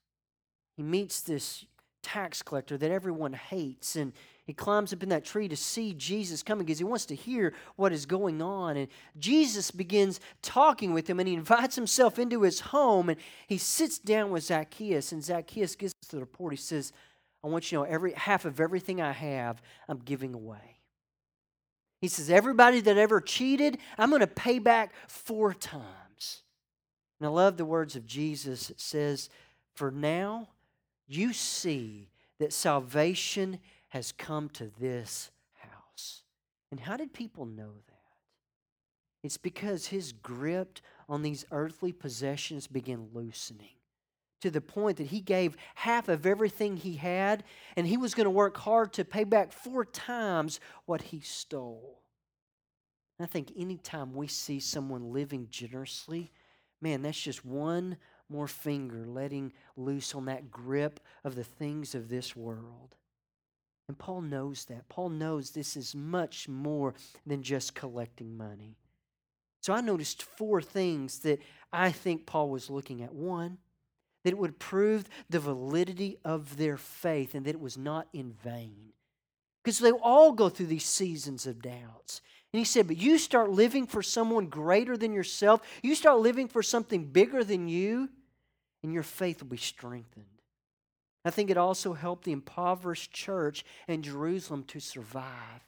He 0.76 0.82
meets 0.82 1.20
this 1.20 1.64
tax 2.02 2.42
collector 2.42 2.78
that 2.78 2.90
everyone 2.90 3.32
hates, 3.32 3.96
and 3.96 4.12
he 4.46 4.54
climbs 4.54 4.92
up 4.92 5.02
in 5.02 5.10
that 5.10 5.24
tree 5.24 5.48
to 5.48 5.56
see 5.56 5.92
Jesus 5.92 6.42
coming 6.42 6.64
because 6.64 6.78
he 6.78 6.84
wants 6.84 7.04
to 7.06 7.14
hear 7.14 7.52
what 7.76 7.92
is 7.92 8.06
going 8.06 8.40
on. 8.40 8.76
And 8.76 8.88
Jesus 9.18 9.70
begins 9.70 10.20
talking 10.40 10.94
with 10.94 11.08
him, 11.08 11.18
and 11.20 11.28
he 11.28 11.34
invites 11.34 11.74
himself 11.74 12.18
into 12.18 12.42
his 12.42 12.60
home, 12.60 13.10
and 13.10 13.18
he 13.46 13.58
sits 13.58 13.98
down 13.98 14.30
with 14.30 14.44
Zacchaeus, 14.44 15.12
and 15.12 15.22
Zacchaeus 15.22 15.74
gives 15.74 15.94
us 16.02 16.08
the 16.08 16.20
report. 16.20 16.54
He 16.54 16.56
says, 16.56 16.92
I 17.44 17.48
want 17.48 17.70
you 17.70 17.78
to 17.78 17.84
know 17.84 17.90
every 17.90 18.12
half 18.12 18.44
of 18.44 18.58
everything 18.60 19.00
I 19.00 19.12
have, 19.12 19.60
I'm 19.88 19.98
giving 19.98 20.34
away. 20.34 20.78
He 22.00 22.08
says, 22.08 22.30
Everybody 22.30 22.80
that 22.80 22.96
ever 22.96 23.20
cheated, 23.20 23.78
I'm 23.98 24.10
going 24.10 24.20
to 24.20 24.26
pay 24.26 24.58
back 24.58 24.92
four 25.08 25.52
times. 25.52 25.84
And 27.18 27.26
I 27.26 27.30
love 27.30 27.56
the 27.56 27.64
words 27.64 27.96
of 27.96 28.06
Jesus. 28.06 28.70
It 28.70 28.80
says, 28.80 29.28
For 29.74 29.90
now 29.90 30.48
you 31.06 31.32
see 31.32 32.08
that 32.38 32.52
salvation 32.52 33.58
has 33.88 34.12
come 34.12 34.48
to 34.50 34.70
this 34.78 35.30
house. 35.54 36.22
And 36.70 36.80
how 36.80 36.96
did 36.96 37.12
people 37.12 37.46
know 37.46 37.72
that? 37.86 37.94
It's 39.22 39.36
because 39.36 39.86
his 39.86 40.12
grip 40.12 40.78
on 41.08 41.22
these 41.22 41.44
earthly 41.50 41.92
possessions 41.92 42.66
began 42.66 43.08
loosening 43.12 43.68
to 44.40 44.50
the 44.50 44.60
point 44.60 44.98
that 44.98 45.08
he 45.08 45.20
gave 45.20 45.56
half 45.74 46.08
of 46.08 46.24
everything 46.24 46.76
he 46.76 46.94
had, 46.94 47.42
and 47.76 47.86
he 47.86 47.96
was 47.96 48.14
going 48.14 48.24
to 48.26 48.30
work 48.30 48.56
hard 48.56 48.92
to 48.92 49.04
pay 49.04 49.24
back 49.24 49.52
four 49.52 49.84
times 49.84 50.60
what 50.86 51.02
he 51.02 51.20
stole. 51.20 51.98
I 53.20 53.26
think 53.26 53.52
anytime 53.56 54.14
we 54.14 54.28
see 54.28 54.60
someone 54.60 55.12
living 55.12 55.48
generously, 55.50 56.30
man, 56.80 57.02
that's 57.02 57.20
just 57.20 57.44
one 57.44 57.96
more 58.28 58.48
finger 58.48 59.06
letting 59.06 59.52
loose 59.76 60.14
on 60.14 60.26
that 60.26 60.50
grip 60.50 61.00
of 61.24 61.34
the 61.34 61.44
things 61.44 61.94
of 61.94 62.08
this 62.08 62.36
world. 62.36 62.94
And 63.88 63.98
Paul 63.98 64.20
knows 64.20 64.66
that. 64.66 64.88
Paul 64.88 65.08
knows 65.08 65.50
this 65.50 65.76
is 65.76 65.94
much 65.94 66.46
more 66.48 66.94
than 67.26 67.42
just 67.42 67.74
collecting 67.74 68.36
money. 68.36 68.76
So 69.62 69.72
I 69.72 69.80
noticed 69.80 70.22
four 70.22 70.60
things 70.60 71.20
that 71.20 71.40
I 71.72 71.90
think 71.90 72.26
Paul 72.26 72.50
was 72.50 72.70
looking 72.70 73.02
at. 73.02 73.14
One, 73.14 73.58
that 74.24 74.30
it 74.30 74.38
would 74.38 74.58
prove 74.58 75.08
the 75.30 75.40
validity 75.40 76.18
of 76.24 76.58
their 76.58 76.76
faith 76.76 77.34
and 77.34 77.46
that 77.46 77.54
it 77.54 77.60
was 77.60 77.78
not 77.78 78.08
in 78.12 78.32
vain. 78.32 78.92
Because 79.64 79.78
they 79.78 79.90
all 79.90 80.32
go 80.32 80.48
through 80.48 80.66
these 80.66 80.84
seasons 80.84 81.46
of 81.46 81.62
doubts. 81.62 82.20
And 82.52 82.58
he 82.58 82.64
said, 82.64 82.86
But 82.86 82.96
you 82.96 83.18
start 83.18 83.50
living 83.50 83.86
for 83.86 84.02
someone 84.02 84.46
greater 84.46 84.96
than 84.96 85.12
yourself, 85.12 85.60
you 85.82 85.94
start 85.94 86.20
living 86.20 86.48
for 86.48 86.62
something 86.62 87.04
bigger 87.04 87.44
than 87.44 87.68
you, 87.68 88.08
and 88.82 88.92
your 88.92 89.02
faith 89.02 89.42
will 89.42 89.50
be 89.50 89.56
strengthened. 89.56 90.24
I 91.24 91.30
think 91.30 91.50
it 91.50 91.58
also 91.58 91.92
helped 91.92 92.24
the 92.24 92.32
impoverished 92.32 93.12
church 93.12 93.64
in 93.86 94.02
Jerusalem 94.02 94.64
to 94.68 94.80
survive. 94.80 95.62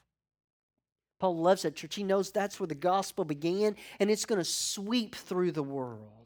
Paul 1.19 1.37
loves 1.37 1.63
that 1.63 1.77
church. 1.77 1.97
He 1.97 2.03
knows 2.03 2.31
that's 2.31 2.59
where 2.59 2.67
the 2.67 2.75
gospel 2.75 3.27
began, 3.27 3.77
and 3.99 4.11
it's 4.11 4.25
going 4.25 4.39
to 4.39 4.45
sweep 4.45 5.15
through 5.15 5.53
the 5.53 5.63
world. 5.63 6.20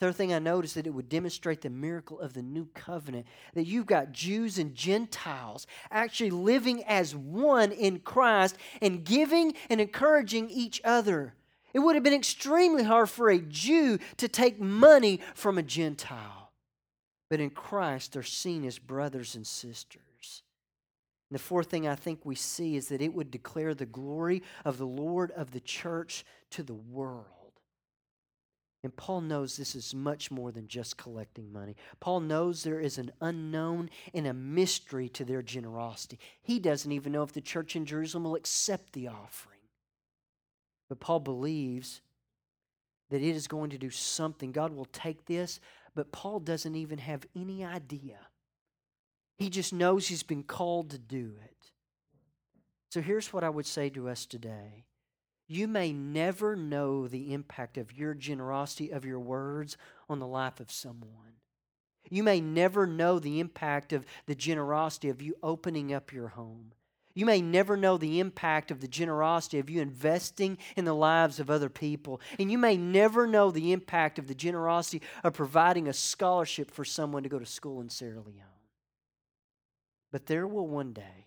Third 0.00 0.16
thing 0.16 0.32
I 0.32 0.38
noticed 0.38 0.76
that 0.76 0.86
it 0.86 0.94
would 0.94 1.10
demonstrate 1.10 1.60
the 1.60 1.68
miracle 1.68 2.18
of 2.20 2.32
the 2.32 2.40
new 2.40 2.66
covenant 2.72 3.26
that 3.52 3.66
you've 3.66 3.84
got 3.84 4.12
Jews 4.12 4.58
and 4.58 4.74
Gentiles 4.74 5.66
actually 5.90 6.30
living 6.30 6.82
as 6.84 7.14
one 7.14 7.70
in 7.70 7.98
Christ 7.98 8.56
and 8.80 9.04
giving 9.04 9.52
and 9.68 9.78
encouraging 9.78 10.48
each 10.48 10.80
other. 10.84 11.34
It 11.74 11.80
would 11.80 11.96
have 11.96 12.02
been 12.02 12.14
extremely 12.14 12.82
hard 12.82 13.10
for 13.10 13.28
a 13.28 13.38
Jew 13.38 13.98
to 14.16 14.26
take 14.26 14.58
money 14.58 15.20
from 15.34 15.58
a 15.58 15.62
Gentile. 15.62 16.50
But 17.28 17.40
in 17.40 17.50
Christ, 17.50 18.14
they're 18.14 18.22
seen 18.22 18.64
as 18.64 18.78
brothers 18.78 19.34
and 19.34 19.46
sisters. 19.46 20.42
And 21.28 21.38
the 21.38 21.42
fourth 21.42 21.68
thing 21.68 21.86
I 21.86 21.94
think 21.94 22.20
we 22.24 22.36
see 22.36 22.74
is 22.74 22.88
that 22.88 23.02
it 23.02 23.12
would 23.12 23.30
declare 23.30 23.74
the 23.74 23.84
glory 23.84 24.42
of 24.64 24.78
the 24.78 24.86
Lord 24.86 25.30
of 25.32 25.50
the 25.50 25.60
church 25.60 26.24
to 26.52 26.62
the 26.62 26.74
world. 26.74 27.26
And 28.82 28.96
Paul 28.96 29.20
knows 29.20 29.56
this 29.56 29.74
is 29.74 29.94
much 29.94 30.30
more 30.30 30.52
than 30.52 30.66
just 30.66 30.96
collecting 30.96 31.52
money. 31.52 31.76
Paul 32.00 32.20
knows 32.20 32.62
there 32.62 32.80
is 32.80 32.96
an 32.96 33.12
unknown 33.20 33.90
and 34.14 34.26
a 34.26 34.32
mystery 34.32 35.08
to 35.10 35.24
their 35.24 35.42
generosity. 35.42 36.18
He 36.40 36.58
doesn't 36.58 36.90
even 36.90 37.12
know 37.12 37.22
if 37.22 37.32
the 37.32 37.42
church 37.42 37.76
in 37.76 37.84
Jerusalem 37.84 38.24
will 38.24 38.36
accept 38.36 38.92
the 38.92 39.08
offering. 39.08 39.58
But 40.88 41.00
Paul 41.00 41.20
believes 41.20 42.00
that 43.10 43.20
it 43.22 43.36
is 43.36 43.46
going 43.46 43.70
to 43.70 43.78
do 43.78 43.90
something. 43.90 44.50
God 44.50 44.72
will 44.72 44.86
take 44.86 45.26
this, 45.26 45.60
but 45.94 46.10
Paul 46.10 46.40
doesn't 46.40 46.74
even 46.74 46.98
have 46.98 47.26
any 47.36 47.64
idea. 47.64 48.18
He 49.36 49.50
just 49.50 49.72
knows 49.72 50.06
he's 50.06 50.22
been 50.22 50.42
called 50.42 50.90
to 50.90 50.98
do 50.98 51.34
it. 51.44 51.72
So 52.90 53.00
here's 53.00 53.32
what 53.32 53.44
I 53.44 53.50
would 53.50 53.66
say 53.66 53.90
to 53.90 54.08
us 54.08 54.26
today 54.26 54.84
you 55.50 55.66
may 55.66 55.92
never 55.92 56.54
know 56.54 57.08
the 57.08 57.34
impact 57.34 57.76
of 57.76 57.98
your 57.98 58.14
generosity, 58.14 58.90
of 58.90 59.04
your 59.04 59.18
words 59.18 59.76
on 60.08 60.20
the 60.20 60.26
life 60.26 60.60
of 60.60 60.70
someone. 60.70 61.34
You 62.08 62.22
may 62.22 62.40
never 62.40 62.86
know 62.86 63.18
the 63.18 63.40
impact 63.40 63.92
of 63.92 64.06
the 64.26 64.36
generosity 64.36 65.08
of 65.08 65.20
you 65.20 65.34
opening 65.42 65.92
up 65.92 66.12
your 66.12 66.28
home. 66.28 66.70
You 67.14 67.26
may 67.26 67.42
never 67.42 67.76
know 67.76 67.96
the 67.96 68.20
impact 68.20 68.70
of 68.70 68.80
the 68.80 68.86
generosity 68.86 69.58
of 69.58 69.68
you 69.68 69.80
investing 69.82 70.56
in 70.76 70.84
the 70.84 70.94
lives 70.94 71.40
of 71.40 71.50
other 71.50 71.68
people. 71.68 72.20
And 72.38 72.52
you 72.52 72.56
may 72.56 72.76
never 72.76 73.26
know 73.26 73.50
the 73.50 73.72
impact 73.72 74.20
of 74.20 74.28
the 74.28 74.36
generosity 74.36 75.02
of 75.24 75.32
providing 75.32 75.88
a 75.88 75.92
scholarship 75.92 76.70
for 76.70 76.84
someone 76.84 77.24
to 77.24 77.28
go 77.28 77.40
to 77.40 77.46
school 77.46 77.80
in 77.80 77.90
Sierra 77.90 78.20
Leone. 78.20 78.44
But 80.12 80.26
there 80.26 80.46
will 80.46 80.68
one 80.68 80.92
day 80.92 81.26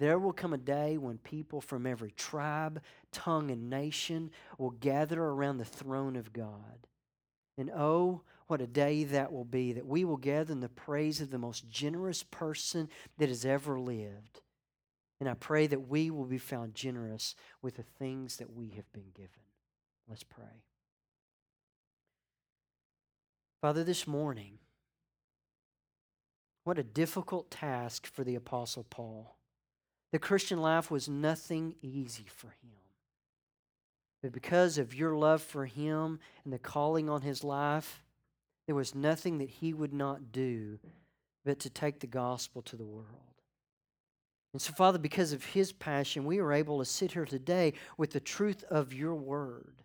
there 0.00 0.18
will 0.18 0.32
come 0.32 0.54
a 0.54 0.58
day 0.58 0.96
when 0.96 1.18
people 1.18 1.60
from 1.60 1.86
every 1.86 2.10
tribe, 2.12 2.80
tongue, 3.12 3.50
and 3.50 3.68
nation 3.68 4.30
will 4.56 4.70
gather 4.70 5.22
around 5.22 5.58
the 5.58 5.64
throne 5.64 6.16
of 6.16 6.32
God. 6.32 6.86
And 7.58 7.70
oh, 7.70 8.22
what 8.46 8.62
a 8.62 8.66
day 8.66 9.04
that 9.04 9.30
will 9.30 9.44
be 9.44 9.74
that 9.74 9.86
we 9.86 10.06
will 10.06 10.16
gather 10.16 10.54
in 10.54 10.60
the 10.60 10.70
praise 10.70 11.20
of 11.20 11.30
the 11.30 11.38
most 11.38 11.68
generous 11.68 12.22
person 12.22 12.88
that 13.18 13.28
has 13.28 13.44
ever 13.44 13.78
lived. 13.78 14.40
And 15.20 15.28
I 15.28 15.34
pray 15.34 15.66
that 15.66 15.88
we 15.88 16.10
will 16.10 16.24
be 16.24 16.38
found 16.38 16.74
generous 16.74 17.34
with 17.60 17.76
the 17.76 17.82
things 17.82 18.36
that 18.36 18.54
we 18.54 18.70
have 18.70 18.90
been 18.94 19.10
given. 19.14 19.28
Let's 20.08 20.24
pray. 20.24 20.64
Father, 23.60 23.84
this 23.84 24.06
morning, 24.06 24.60
what 26.64 26.78
a 26.78 26.82
difficult 26.82 27.50
task 27.50 28.06
for 28.06 28.24
the 28.24 28.34
Apostle 28.34 28.86
Paul. 28.88 29.36
The 30.12 30.18
Christian 30.18 30.60
life 30.60 30.90
was 30.90 31.08
nothing 31.08 31.74
easy 31.82 32.26
for 32.26 32.48
him. 32.48 32.70
But 34.22 34.32
because 34.32 34.76
of 34.76 34.94
your 34.94 35.14
love 35.16 35.42
for 35.42 35.66
him 35.66 36.18
and 36.44 36.52
the 36.52 36.58
calling 36.58 37.08
on 37.08 37.22
his 37.22 37.42
life, 37.42 38.02
there 38.66 38.74
was 38.74 38.94
nothing 38.94 39.38
that 39.38 39.48
he 39.48 39.72
would 39.72 39.94
not 39.94 40.32
do 40.32 40.78
but 41.44 41.58
to 41.60 41.70
take 41.70 42.00
the 42.00 42.06
gospel 42.06 42.60
to 42.62 42.76
the 42.76 42.84
world. 42.84 43.06
And 44.52 44.60
so, 44.60 44.72
Father, 44.72 44.98
because 44.98 45.32
of 45.32 45.44
his 45.44 45.72
passion, 45.72 46.24
we 46.24 46.38
are 46.38 46.52
able 46.52 46.80
to 46.80 46.84
sit 46.84 47.12
here 47.12 47.24
today 47.24 47.74
with 47.96 48.10
the 48.10 48.20
truth 48.20 48.64
of 48.64 48.92
your 48.92 49.14
word 49.14 49.82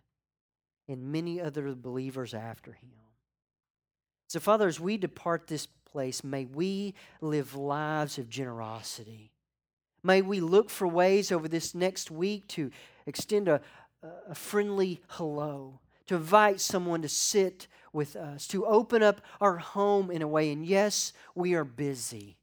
and 0.88 1.12
many 1.12 1.40
other 1.40 1.74
believers 1.74 2.34
after 2.34 2.72
him. 2.72 2.90
So, 4.28 4.40
Father, 4.40 4.66
as 4.66 4.80
we 4.80 4.96
depart 4.96 5.46
this 5.46 5.66
place, 5.90 6.24
may 6.24 6.46
we 6.46 6.94
live 7.20 7.54
lives 7.54 8.18
of 8.18 8.28
generosity 8.28 9.30
May 10.06 10.22
we 10.22 10.38
look 10.38 10.70
for 10.70 10.86
ways 10.86 11.32
over 11.32 11.48
this 11.48 11.74
next 11.74 12.12
week 12.12 12.46
to 12.48 12.70
extend 13.06 13.48
a, 13.48 13.60
a 14.28 14.36
friendly 14.36 15.00
hello, 15.08 15.80
to 16.06 16.14
invite 16.14 16.60
someone 16.60 17.02
to 17.02 17.08
sit 17.08 17.66
with 17.92 18.14
us, 18.14 18.46
to 18.48 18.64
open 18.66 19.02
up 19.02 19.20
our 19.40 19.56
home 19.56 20.12
in 20.12 20.22
a 20.22 20.28
way. 20.28 20.52
And 20.52 20.64
yes, 20.64 21.12
we 21.34 21.54
are 21.54 21.64
busy. 21.64 22.36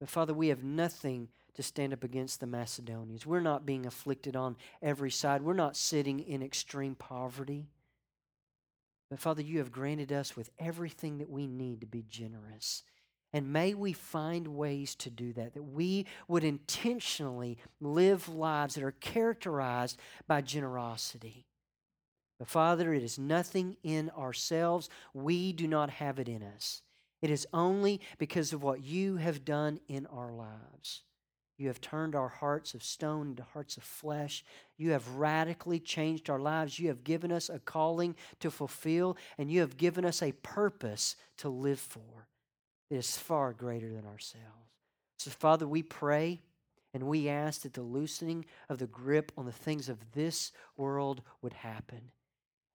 But 0.00 0.08
Father, 0.08 0.32
we 0.32 0.48
have 0.48 0.64
nothing 0.64 1.28
to 1.52 1.62
stand 1.62 1.92
up 1.92 2.02
against 2.02 2.40
the 2.40 2.46
Macedonians. 2.46 3.26
We're 3.26 3.40
not 3.40 3.66
being 3.66 3.84
afflicted 3.84 4.34
on 4.34 4.56
every 4.80 5.10
side, 5.10 5.42
we're 5.42 5.52
not 5.52 5.76
sitting 5.76 6.18
in 6.20 6.42
extreme 6.42 6.94
poverty. 6.94 7.66
But 9.10 9.20
Father, 9.20 9.42
you 9.42 9.58
have 9.58 9.70
granted 9.70 10.12
us 10.12 10.34
with 10.34 10.48
everything 10.58 11.18
that 11.18 11.28
we 11.28 11.46
need 11.46 11.82
to 11.82 11.86
be 11.86 12.04
generous. 12.08 12.84
And 13.32 13.52
may 13.52 13.74
we 13.74 13.92
find 13.92 14.48
ways 14.48 14.94
to 14.96 15.10
do 15.10 15.32
that, 15.34 15.54
that 15.54 15.62
we 15.62 16.06
would 16.28 16.44
intentionally 16.44 17.58
live 17.80 18.28
lives 18.28 18.74
that 18.74 18.84
are 18.84 18.92
characterized 18.92 19.98
by 20.26 20.40
generosity. 20.40 21.44
But 22.38 22.48
Father, 22.48 22.94
it 22.94 23.02
is 23.02 23.18
nothing 23.18 23.76
in 23.82 24.10
ourselves. 24.10 24.88
We 25.12 25.52
do 25.52 25.66
not 25.66 25.90
have 25.90 26.18
it 26.18 26.28
in 26.28 26.42
us. 26.42 26.82
It 27.20 27.30
is 27.30 27.46
only 27.52 28.00
because 28.16 28.52
of 28.52 28.62
what 28.62 28.82
you 28.82 29.16
have 29.16 29.44
done 29.44 29.80
in 29.88 30.06
our 30.06 30.32
lives. 30.32 31.02
You 31.58 31.66
have 31.66 31.80
turned 31.80 32.14
our 32.14 32.28
hearts 32.28 32.72
of 32.74 32.84
stone 32.84 33.30
into 33.30 33.42
hearts 33.42 33.76
of 33.76 33.82
flesh. 33.82 34.44
You 34.76 34.92
have 34.92 35.16
radically 35.16 35.80
changed 35.80 36.30
our 36.30 36.38
lives. 36.38 36.78
You 36.78 36.88
have 36.88 37.02
given 37.02 37.32
us 37.32 37.48
a 37.48 37.58
calling 37.58 38.14
to 38.38 38.50
fulfill, 38.52 39.16
and 39.36 39.50
you 39.50 39.60
have 39.60 39.76
given 39.76 40.04
us 40.04 40.22
a 40.22 40.32
purpose 40.32 41.16
to 41.38 41.48
live 41.48 41.80
for 41.80 42.27
that 42.90 42.96
is 42.96 43.16
far 43.16 43.52
greater 43.52 43.92
than 43.92 44.06
ourselves. 44.06 44.44
So, 45.18 45.30
Father, 45.30 45.66
we 45.66 45.82
pray 45.82 46.40
and 46.94 47.02
we 47.04 47.28
ask 47.28 47.62
that 47.62 47.74
the 47.74 47.82
loosening 47.82 48.44
of 48.68 48.78
the 48.78 48.86
grip 48.86 49.32
on 49.36 49.46
the 49.46 49.52
things 49.52 49.88
of 49.88 49.98
this 50.12 50.52
world 50.76 51.22
would 51.42 51.52
happen 51.52 52.00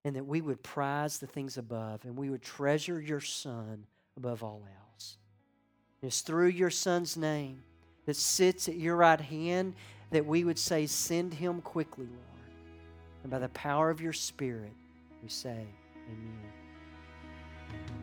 and 0.06 0.16
that 0.16 0.26
we 0.26 0.42
would 0.42 0.62
prize 0.62 1.18
the 1.18 1.28
things 1.28 1.58
above 1.58 2.04
and 2.06 2.18
we 2.18 2.30
would 2.30 2.42
treasure 2.42 3.02
your 3.02 3.22
Son 3.22 3.86
above 4.18 4.44
all 4.44 4.64
else. 4.92 5.18
It's 6.02 6.22
through 6.22 6.50
your 6.50 6.70
Son's 6.70 7.16
name 7.16 7.64
that 8.06 8.18
sits 8.18 8.68
at 8.68 8.76
your 8.76 8.98
right 8.98 9.22
hand 9.22 9.76
that 10.12 10.26
we 10.26 10.44
would 10.44 10.60
say, 10.60 10.86
Send 10.86 11.34
him 11.34 11.62
quickly, 11.62 12.06
Lord. 12.06 12.20
And 13.24 13.32
by 13.32 13.40
the 13.40 13.50
power 13.50 13.90
of 13.90 14.02
your 14.02 14.14
Spirit, 14.14 14.74
we 15.24 15.30
say, 15.30 15.66
Amen. 16.12 18.03